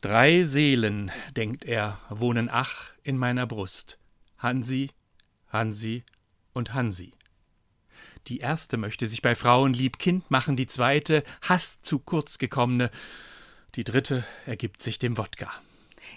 Drei 0.03 0.43
Seelen, 0.43 1.11
denkt 1.39 1.65
er, 1.65 1.99
wohnen 2.11 2.51
ach 2.53 2.91
in 3.03 3.17
meiner 3.17 3.47
Brust. 3.47 3.99
Hansi, 4.37 4.91
Hansi 5.49 6.05
und 6.53 6.75
Hansi. 6.75 7.15
Die 8.27 8.41
erste 8.41 8.77
möchte 8.77 9.07
sich 9.07 9.23
bei 9.23 9.35
Frauen 9.35 9.73
lieb 9.73 9.99
Kind 9.99 10.31
machen, 10.31 10.55
die 10.55 10.67
zweite 10.67 11.25
hasst 11.41 11.87
zu 11.87 11.99
kurz 11.99 12.37
gekommene, 12.37 12.91
die 13.75 13.85
dritte 13.85 14.23
ergibt 14.45 14.83
sich 14.83 14.99
dem 14.99 15.17
Wodka. 15.17 15.51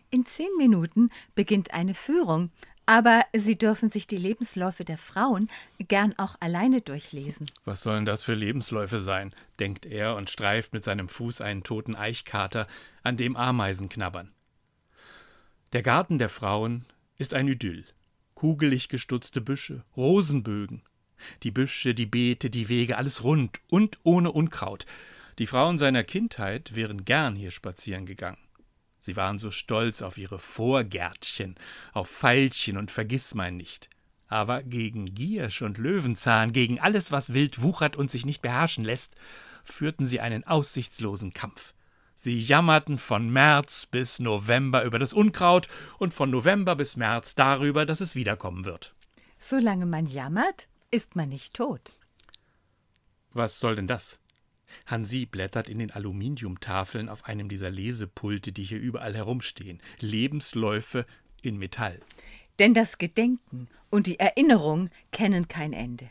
In 0.10 0.26
zehn 0.26 0.50
Minuten 0.58 1.10
beginnt 1.36 1.74
eine 1.74 1.94
Führung, 1.94 2.52
aber 2.86 3.24
Sie 3.36 3.58
dürfen 3.58 3.92
sich 3.92 4.08
die 4.08 4.18
Lebensläufe 4.18 4.84
der 4.84 4.98
Frauen 4.98 5.48
gern 5.80 6.14
auch 6.18 6.36
alleine 6.40 6.82
durchlesen. 6.82 7.50
Was 7.66 7.84
sollen 7.84 8.06
das 8.06 8.24
für 8.24 8.34
Lebensläufe 8.34 9.00
sein? 9.00 9.34
denkt 9.60 9.86
er 9.86 10.16
und 10.16 10.30
streift 10.30 10.74
mit 10.74 10.84
seinem 10.84 11.10
Fuß 11.10 11.42
einen 11.42 11.64
toten 11.64 11.96
Eichkater, 11.96 12.68
an 13.04 13.18
dem 13.18 13.36
Ameisen 13.36 13.90
knabbern. 13.90 14.32
Der 15.74 15.82
Garten 15.82 16.20
der 16.20 16.30
Frauen 16.30 16.86
ist 17.18 17.34
ein 17.34 17.48
Idyll. 17.48 17.86
Kugelig 18.36 18.90
gestutzte 18.90 19.42
Büsche, 19.42 19.84
Rosenbögen. 19.96 20.84
Die 21.44 21.52
Büsche, 21.52 21.96
die 21.96 22.06
Beete, 22.06 22.50
die 22.50 22.68
Wege, 22.68 22.98
alles 22.98 23.24
rund 23.24 23.60
und 23.70 23.98
ohne 24.04 24.32
Unkraut. 24.32 24.86
Die 25.40 25.48
Frauen 25.48 25.78
seiner 25.78 26.04
Kindheit 26.04 26.76
wären 26.76 27.06
gern 27.06 27.36
hier 27.36 27.52
spazieren 27.52 28.06
gegangen. 28.06 28.38
Sie 29.04 29.18
waren 29.18 29.38
so 29.38 29.52
stolz 29.52 30.02
auf 30.02 30.18
ihre 30.18 30.40
Vorgärtchen, 30.40 31.56
auf 31.92 32.08
Veilchen 32.08 32.78
und 32.78 32.90
Vergissmeinnicht. 32.90 33.90
Aber 34.30 34.64
gegen 34.64 35.14
Giersch 35.14 35.62
und 35.62 35.78
Löwenzahn, 35.78 36.54
gegen 36.54 36.80
alles, 36.80 37.12
was 37.12 37.34
wild 37.34 37.62
wuchert 37.62 37.98
und 37.98 38.10
sich 38.10 38.26
nicht 38.26 38.42
beherrschen 38.42 38.86
lässt, 38.86 39.18
führten 39.66 40.06
sie 40.06 40.22
einen 40.22 40.48
aussichtslosen 40.48 41.34
Kampf. 41.34 41.74
Sie 42.16 42.40
jammerten 42.40 42.98
von 42.98 43.28
März 43.30 43.88
bis 43.88 44.20
November 44.20 44.86
über 44.86 45.00
das 45.00 45.12
Unkraut 45.12 45.68
und 46.00 46.14
von 46.14 46.30
November 46.30 46.78
bis 46.78 46.96
März 46.96 47.36
darüber, 47.36 47.86
dass 47.86 48.00
es 48.00 48.16
wiederkommen 48.16 48.64
wird. 48.64 48.96
Solange 49.38 49.86
man 49.86 50.06
jammert, 50.06 50.70
ist 50.92 51.18
man 51.18 51.28
nicht 51.28 51.56
tot. 51.56 51.92
Was 53.34 53.60
soll 53.60 53.76
denn 53.76 53.88
das? 53.88 54.22
Hansi 54.86 55.26
blättert 55.26 55.70
in 55.70 55.80
den 55.80 55.92
Aluminiumtafeln 55.92 57.10
auf 57.10 57.26
einem 57.26 57.50
dieser 57.50 57.70
Lesepulte, 57.70 58.52
die 58.52 58.64
hier 58.64 58.80
überall 58.80 59.16
herumstehen. 59.16 59.82
Lebensläufe 60.00 61.06
in 61.42 61.58
Metall. 61.58 62.00
Denn 62.60 62.74
das 62.74 62.98
Gedenken 62.98 63.68
und 63.90 64.08
die 64.08 64.20
Erinnerung 64.20 64.90
kennen 65.12 65.48
kein 65.48 65.74
Ende. 65.74 66.10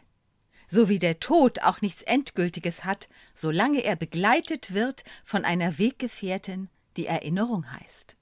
So 0.68 0.88
wie 0.88 0.98
der 0.98 1.20
Tod 1.20 1.62
auch 1.62 1.82
nichts 1.82 2.02
Endgültiges 2.02 2.84
hat, 2.84 3.08
solange 3.34 3.84
er 3.84 3.96
begleitet 3.96 4.72
wird 4.72 5.04
von 5.24 5.44
einer 5.44 5.78
Weggefährtin, 5.78 6.68
die 6.96 7.06
Erinnerung 7.06 7.70
heißt. 7.70 8.16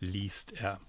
Liest 0.00 0.52
er. 0.52 0.80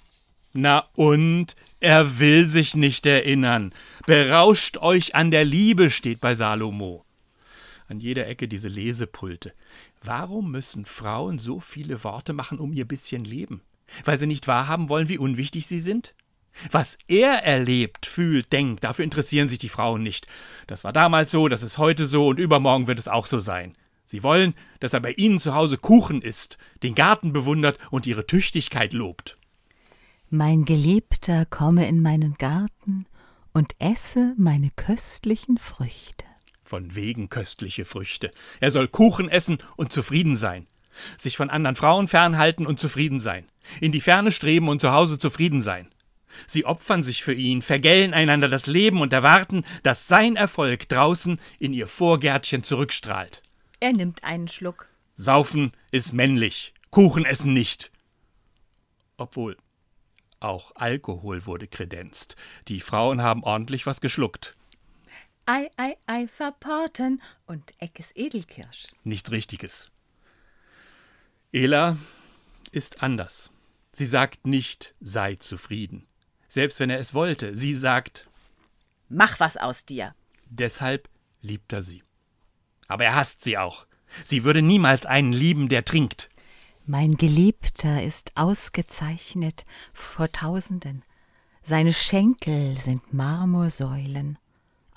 Na 0.52 0.90
und? 0.96 1.56
Er 1.80 2.20
will 2.20 2.48
sich 2.48 2.76
nicht 2.76 3.06
erinnern. 3.06 3.74
Berauscht 4.06 4.78
euch 4.78 5.16
an 5.16 5.32
der 5.32 5.46
Liebe, 5.46 5.90
steht 5.90 6.20
bei 6.20 6.34
Salomo 6.34 7.06
an 7.90 8.00
jeder 8.00 8.28
Ecke 8.28 8.48
diese 8.48 8.68
Lesepulte. 8.68 9.54
Warum 10.04 10.52
müssen 10.52 10.86
Frauen 10.86 11.40
so 11.40 11.60
viele 11.60 12.04
Worte 12.04 12.34
machen 12.34 12.60
um 12.60 12.72
ihr 12.72 12.86
bisschen 12.86 13.24
Leben? 13.24 13.62
Weil 14.06 14.18
sie 14.18 14.28
nicht 14.28 14.48
wahrhaben 14.48 14.90
wollen, 14.90 15.10
wie 15.10 15.18
unwichtig 15.18 15.68
sie 15.68 15.80
sind? 15.80 16.14
Was 16.72 16.98
er 17.08 17.44
erlebt, 17.44 18.06
fühlt, 18.06 18.52
denkt, 18.52 18.84
dafür 18.84 19.06
interessieren 19.06 19.48
sich 19.48 19.60
die 19.60 19.70
Frauen 19.70 20.04
nicht. 20.04 20.28
Das 20.68 20.84
war 20.84 20.94
damals 20.94 21.32
so, 21.32 21.48
das 21.48 21.64
ist 21.64 21.78
heute 21.78 22.06
so 22.06 22.28
und 22.28 22.40
übermorgen 22.40 22.88
wird 22.88 23.00
es 23.00 23.08
auch 23.08 23.26
so 23.26 23.40
sein. 23.40 23.76
Sie 24.06 24.24
wollen, 24.24 24.56
dass 24.80 24.94
er 24.94 25.00
bei 25.00 25.12
ihnen 25.14 25.40
zu 25.40 25.54
Hause 25.54 25.78
Kuchen 25.78 26.22
isst, 26.22 26.58
den 26.84 26.96
Garten 26.96 27.32
bewundert 27.32 27.78
und 27.92 28.08
ihre 28.08 28.26
Tüchtigkeit 28.26 28.94
lobt. 28.94 29.38
Mein 30.30 30.66
Geliebter 30.66 31.46
komme 31.46 31.88
in 31.88 32.02
meinen 32.02 32.36
Garten 32.36 33.06
und 33.54 33.76
esse 33.80 34.34
meine 34.38 34.70
köstlichen 34.76 35.58
Früchte. 35.58 36.29
Von 36.70 36.94
wegen 36.94 37.30
köstliche 37.30 37.84
Früchte. 37.84 38.30
Er 38.60 38.70
soll 38.70 38.88
Kuchen 38.88 39.28
essen 39.28 39.58
und 39.76 39.92
zufrieden 39.92 40.36
sein. 40.36 40.68
Sich 41.18 41.36
von 41.36 41.50
anderen 41.50 41.76
Frauen 41.76 42.08
fernhalten 42.08 42.68
und 42.68 42.80
zufrieden 42.80 43.20
sein. 43.20 43.48
In 43.82 43.92
die 43.92 44.02
Ferne 44.02 44.30
streben 44.30 44.70
und 44.70 44.80
zu 44.80 44.92
Hause 44.92 45.18
zufrieden 45.18 45.62
sein. 45.62 45.88
Sie 46.46 46.66
opfern 46.66 47.02
sich 47.02 47.24
für 47.24 47.34
ihn, 47.34 47.64
vergällen 47.64 48.14
einander 48.14 48.48
das 48.50 48.68
Leben 48.68 49.02
und 49.02 49.14
erwarten, 49.14 49.66
dass 49.82 50.08
sein 50.08 50.36
Erfolg 50.36 50.88
draußen 50.90 51.40
in 51.58 51.74
ihr 51.74 51.88
Vorgärtchen 51.88 52.62
zurückstrahlt. 52.62 53.42
Er 53.80 53.94
nimmt 53.94 54.24
einen 54.24 54.48
Schluck. 54.48 54.90
Saufen 55.16 55.72
ist 55.90 56.14
männlich, 56.14 56.76
Kuchen 56.92 57.26
essen 57.26 57.52
nicht. 57.52 57.90
Obwohl, 59.18 59.58
auch 60.40 60.72
Alkohol 60.76 61.48
wurde 61.48 61.66
kredenzt. 61.66 62.36
Die 62.68 62.80
Frauen 62.80 63.24
haben 63.24 63.44
ordentlich 63.44 63.88
was 63.88 64.02
geschluckt. 64.02 64.56
Ei, 65.52 65.72
ei, 65.78 65.98
ei, 66.06 66.28
verporten 66.28 67.24
und 67.48 67.74
Eckes 67.80 68.12
Edelkirsch. 68.16 68.86
Nichts 69.04 69.32
Richtiges. 69.32 69.90
Ela 71.52 71.98
ist 72.72 73.02
anders. 73.02 73.50
Sie 73.92 74.06
sagt 74.06 74.46
nicht, 74.46 74.94
sei 75.02 75.38
zufrieden. 75.38 76.06
Selbst 76.48 76.80
wenn 76.80 76.92
er 76.92 77.00
es 77.00 77.16
wollte, 77.16 77.56
sie 77.56 77.74
sagt, 77.74 78.30
mach 79.10 79.40
was 79.40 79.58
aus 79.58 79.86
dir. 79.86 80.14
Deshalb 80.46 81.10
liebt 81.42 81.74
er 81.74 81.82
sie. 81.82 82.04
Aber 82.88 83.06
er 83.06 83.16
hasst 83.16 83.44
sie 83.44 83.58
auch. 83.58 83.88
Sie 84.26 84.44
würde 84.44 84.62
niemals 84.62 85.08
einen 85.08 85.34
lieben, 85.34 85.68
der 85.68 85.84
trinkt. 85.84 86.30
Mein 86.86 87.14
Geliebter 87.14 88.04
ist 88.04 88.34
ausgezeichnet 88.36 89.66
vor 89.94 90.32
Tausenden. 90.32 91.04
Seine 91.64 91.94
Schenkel 91.94 92.80
sind 92.80 93.12
Marmorsäulen 93.16 94.38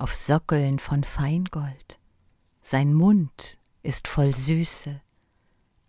auf 0.02 0.16
Sockeln 0.16 0.80
von 0.80 1.04
Feingold. 1.04 2.00
Sein 2.60 2.92
Mund 2.92 3.56
ist 3.84 4.08
voll 4.08 4.34
Süße. 4.34 5.00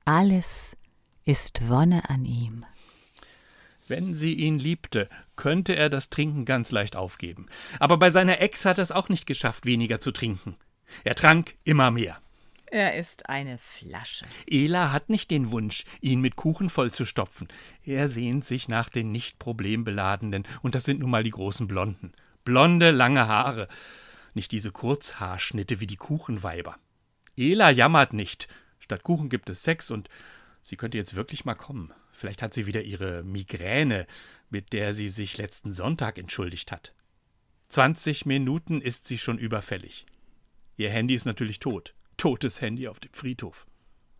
Alles 0.05 0.77
ist 1.25 1.67
Wonne 1.67 2.07
an 2.11 2.23
ihm. 2.23 2.63
Wenn 3.87 4.13
sie 4.13 4.35
ihn 4.35 4.59
liebte, 4.59 5.09
könnte 5.35 5.75
er 5.75 5.89
das 5.89 6.11
Trinken 6.11 6.45
ganz 6.45 6.69
leicht 6.71 6.95
aufgeben. 6.95 7.47
Aber 7.79 7.97
bei 7.97 8.11
seiner 8.11 8.39
Ex 8.39 8.65
hat 8.65 8.77
er 8.77 8.83
es 8.83 8.91
auch 8.91 9.09
nicht 9.09 9.25
geschafft, 9.25 9.65
weniger 9.65 9.99
zu 9.99 10.11
trinken. 10.11 10.57
Er 11.03 11.15
trank 11.15 11.55
immer 11.63 11.89
mehr. 11.89 12.19
Er 12.67 12.95
ist 12.95 13.29
eine 13.29 13.57
Flasche. 13.57 14.25
Ela 14.47 14.91
hat 14.91 15.09
nicht 15.09 15.31
den 15.31 15.49
Wunsch, 15.49 15.85
ihn 16.01 16.21
mit 16.21 16.35
Kuchen 16.35 16.69
vollzustopfen. 16.69 17.47
Er 17.83 18.07
sehnt 18.07 18.45
sich 18.45 18.67
nach 18.67 18.89
den 18.89 19.11
nicht 19.11 19.39
problembeladenen, 19.39 20.43
und 20.61 20.75
das 20.75 20.83
sind 20.83 20.99
nun 20.99 21.09
mal 21.09 21.23
die 21.23 21.31
großen 21.31 21.67
Blonden. 21.67 22.13
Blonde, 22.43 22.91
lange 22.91 23.27
Haare. 23.27 23.67
Nicht 24.33 24.51
diese 24.51 24.71
Kurzhaarschnitte 24.71 25.79
wie 25.79 25.87
die 25.87 25.97
Kuchenweiber. 25.97 26.77
Ela 27.37 27.71
jammert 27.71 28.13
nicht. 28.13 28.47
Statt 28.79 29.03
Kuchen 29.03 29.29
gibt 29.29 29.49
es 29.49 29.63
Sex 29.63 29.91
und 29.91 30.09
sie 30.61 30.75
könnte 30.75 30.97
jetzt 30.97 31.15
wirklich 31.15 31.45
mal 31.45 31.55
kommen. 31.55 31.93
Vielleicht 32.11 32.41
hat 32.41 32.53
sie 32.53 32.65
wieder 32.65 32.83
ihre 32.83 33.23
Migräne, 33.23 34.07
mit 34.49 34.73
der 34.73 34.93
sie 34.93 35.09
sich 35.09 35.37
letzten 35.37 35.71
Sonntag 35.71 36.17
entschuldigt 36.17 36.71
hat. 36.71 36.93
20 37.69 38.25
Minuten 38.25 38.81
ist 38.81 39.07
sie 39.07 39.17
schon 39.17 39.37
überfällig. 39.37 40.05
Ihr 40.77 40.89
Handy 40.89 41.15
ist 41.15 41.25
natürlich 41.25 41.59
tot. 41.59 41.95
Totes 42.17 42.61
Handy 42.61 42.87
auf 42.87 42.99
dem 42.99 43.13
Friedhof. 43.13 43.65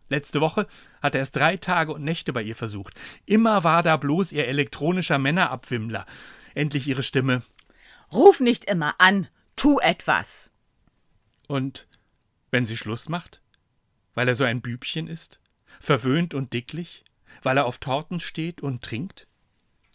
Letzte 0.08 0.40
Woche 0.40 0.66
hat 1.00 1.14
er 1.14 1.22
es 1.22 1.32
drei 1.32 1.56
Tage 1.56 1.92
und 1.92 2.04
Nächte 2.04 2.32
bei 2.32 2.42
ihr 2.42 2.56
versucht. 2.56 2.94
Immer 3.26 3.64
war 3.64 3.82
da 3.82 3.96
bloß 3.96 4.32
ihr 4.32 4.46
elektronischer 4.46 5.18
Männerabwimmler. 5.18 6.04
Endlich 6.54 6.86
ihre 6.86 7.02
Stimme. 7.02 7.42
Ruf 8.12 8.40
nicht 8.40 8.64
immer 8.66 8.94
an, 8.98 9.28
tu 9.56 9.78
etwas. 9.80 10.50
Und 11.46 11.86
wenn 12.50 12.66
sie 12.66 12.76
Schluss 12.76 13.08
macht? 13.08 13.40
Weil 14.14 14.28
er 14.28 14.34
so 14.34 14.44
ein 14.44 14.60
Bübchen 14.60 15.08
ist? 15.08 15.40
Verwöhnt 15.80 16.34
und 16.34 16.52
dicklich? 16.52 17.04
Weil 17.42 17.56
er 17.56 17.66
auf 17.66 17.78
Torten 17.78 18.20
steht 18.20 18.60
und 18.60 18.82
trinkt? 18.82 19.26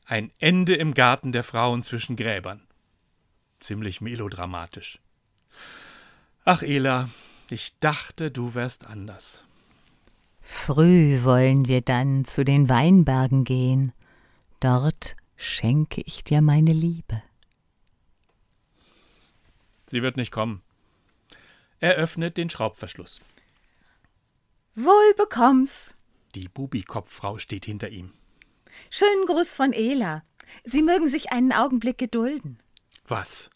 Ein 0.06 0.32
Ende 0.40 0.76
im 0.76 0.94
Garten 0.94 1.32
der 1.32 1.44
Frauen 1.44 1.84
zwischen 1.84 2.16
Gräbern. 2.16 2.62
Ziemlich 3.60 4.02
melodramatisch. 4.02 5.00
Ach, 6.46 6.64
Ela, 6.64 7.10
ich 7.50 7.78
dachte, 7.80 8.32
du 8.32 8.56
wärst 8.56 8.88
anders. 8.88 9.44
Früh 10.42 11.24
wollen 11.24 11.68
wir 11.68 11.82
dann 11.82 12.26
zu 12.26 12.44
den 12.44 12.70
Weinbergen 12.70 13.44
gehen. 13.44 13.94
Dort 14.60 15.16
schenke 15.36 16.02
ich 16.02 16.24
dir 16.24 16.42
meine 16.42 16.74
Liebe. 16.74 17.22
Sie 19.90 20.04
wird 20.04 20.18
nicht 20.18 20.32
kommen. 20.32 20.62
Er 21.80 21.96
öffnet 21.96 22.38
den 22.38 22.50
Schraubverschluss. 22.50 23.22
Wohl 24.76 25.14
bekomm's. 25.18 25.96
Die 26.36 26.48
Bubikopffrau 26.48 27.40
steht 27.40 27.66
hinter 27.66 27.90
ihm. 27.90 28.14
Schönen 28.92 29.26
Gruß 29.26 29.56
von 29.56 29.74
Ela. 29.74 30.24
Sie 30.64 30.84
mögen 30.84 31.08
sich 31.08 31.32
einen 31.32 31.52
Augenblick 31.54 31.98
gedulden. 31.98 32.60
Was? 33.08 33.50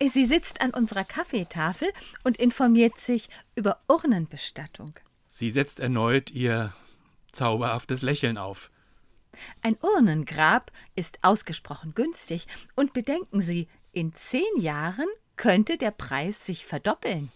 Sie 0.00 0.26
sitzt 0.26 0.60
an 0.60 0.72
unserer 0.74 1.04
Kaffeetafel 1.04 1.88
und 2.24 2.36
informiert 2.36 3.00
sich 3.00 3.30
über 3.54 3.80
Urnenbestattung. 3.88 4.92
Sie 5.28 5.50
setzt 5.50 5.80
erneut 5.80 6.30
ihr 6.30 6.74
zauberhaftes 7.32 8.02
Lächeln 8.02 8.36
auf. 8.36 8.70
Ein 9.62 9.78
Urnengrab 9.80 10.70
ist 10.94 11.20
ausgesprochen 11.22 11.94
günstig, 11.94 12.46
und 12.76 12.92
bedenken 12.92 13.40
Sie, 13.40 13.66
in 13.92 14.14
zehn 14.14 14.58
Jahren 14.58 15.08
könnte 15.42 15.76
der 15.76 15.90
Preis 15.90 16.46
sich 16.46 16.66
verdoppeln. 16.66 17.32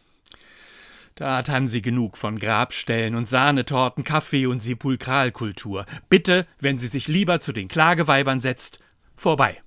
Da 1.16 1.38
hat 1.38 1.48
Hansi 1.48 1.80
genug 1.80 2.16
von 2.16 2.38
Grabstellen 2.38 3.16
und 3.16 3.28
Sahnetorten, 3.28 4.04
Kaffee 4.04 4.46
und 4.46 4.60
Sepulkralkultur. 4.60 5.84
Bitte, 6.08 6.46
wenn 6.60 6.78
sie 6.78 6.86
sich 6.86 7.08
lieber 7.08 7.40
zu 7.40 7.52
den 7.52 7.66
Klageweibern 7.66 8.38
setzt, 8.38 8.78
vorbei. 9.16 9.60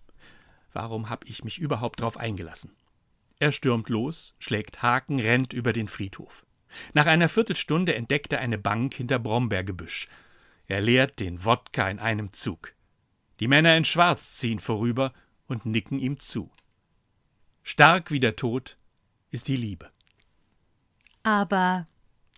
Warum 0.71 1.09
hab 1.09 1.25
ich 1.25 1.43
mich 1.43 1.59
überhaupt 1.59 1.99
drauf 1.99 2.15
eingelassen? 2.15 2.71
Er 3.39 3.51
stürmt 3.51 3.89
los, 3.89 4.35
schlägt 4.39 4.81
Haken, 4.81 5.19
rennt 5.19 5.51
über 5.51 5.73
den 5.73 5.89
Friedhof. 5.89 6.45
Nach 6.93 7.07
einer 7.07 7.27
Viertelstunde 7.27 7.93
entdeckt 7.93 8.31
er 8.31 8.39
eine 8.39 8.57
Bank 8.57 8.93
hinter 8.93 9.19
Brombeergebüsch. 9.19 10.07
Er 10.67 10.79
leert 10.79 11.19
den 11.19 11.43
Wodka 11.43 11.89
in 11.89 11.99
einem 11.99 12.31
Zug. 12.31 12.71
Die 13.41 13.49
Männer 13.49 13.75
in 13.75 13.83
Schwarz 13.83 14.37
ziehen 14.37 14.59
vorüber 14.59 15.11
und 15.47 15.65
nicken 15.65 15.99
ihm 15.99 16.19
zu. 16.19 16.49
Stark 17.71 18.09
wie 18.09 18.19
der 18.19 18.35
Tod 18.35 18.77
ist 19.29 19.47
die 19.47 19.55
Liebe. 19.55 19.91
Aber 21.21 21.85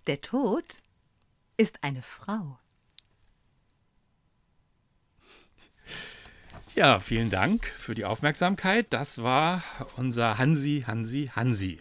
der 0.06 0.20
Tod 0.20 0.82
ist 1.56 1.86
eine 1.86 2.02
Frau. 2.02 2.60
Ja, 6.76 7.00
vielen 7.00 7.30
Dank 7.30 7.66
für 7.66 7.96
die 7.96 8.04
Aufmerksamkeit. 8.04 8.88
Das 8.90 9.24
war 9.24 9.64
unser 9.96 10.38
Hansi, 10.38 10.84
Hansi, 10.86 11.32
Hansi. 11.34 11.80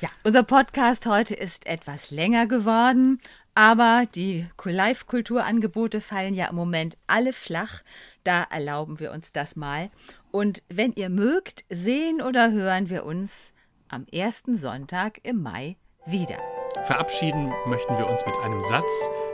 Ja, 0.00 0.08
unser 0.24 0.42
Podcast 0.42 1.06
heute 1.06 1.34
ist 1.34 1.68
etwas 1.68 2.10
länger 2.10 2.48
geworden, 2.48 3.20
aber 3.54 4.06
die 4.14 4.46
Live-Kulturangebote 4.62 6.00
fallen 6.00 6.34
ja 6.34 6.46
im 6.46 6.56
Moment 6.56 6.96
alle 7.06 7.32
flach. 7.32 7.82
Da 8.24 8.44
erlauben 8.50 9.00
wir 9.00 9.12
uns 9.12 9.32
das 9.32 9.56
mal. 9.56 9.90
Und 10.30 10.62
wenn 10.68 10.92
ihr 10.92 11.10
mögt, 11.10 11.64
sehen 11.68 12.22
oder 12.22 12.50
hören 12.50 12.88
wir 12.88 13.04
uns 13.04 13.52
am 13.88 14.06
ersten 14.10 14.56
Sonntag 14.56 15.20
im 15.22 15.42
Mai 15.42 15.76
wieder. 16.06 16.38
Verabschieden 16.84 17.52
möchten 17.66 17.96
wir 17.98 18.08
uns 18.08 18.24
mit 18.24 18.34
einem 18.36 18.60
Satz 18.60 18.90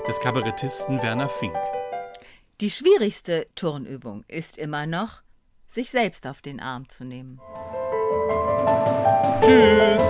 des 0.09 0.19
Kabarettisten 0.21 1.01
Werner 1.03 1.29
Fink. 1.29 1.57
Die 2.61 2.71
schwierigste 2.71 3.47
Turnübung 3.55 4.25
ist 4.27 4.59
immer 4.59 4.87
noch, 4.87 5.23
sich 5.67 5.91
selbst 5.91 6.27
auf 6.27 6.41
den 6.41 6.59
Arm 6.61 6.89
zu 6.89 7.05
nehmen. 7.05 7.41
Tschüss! 9.43 10.03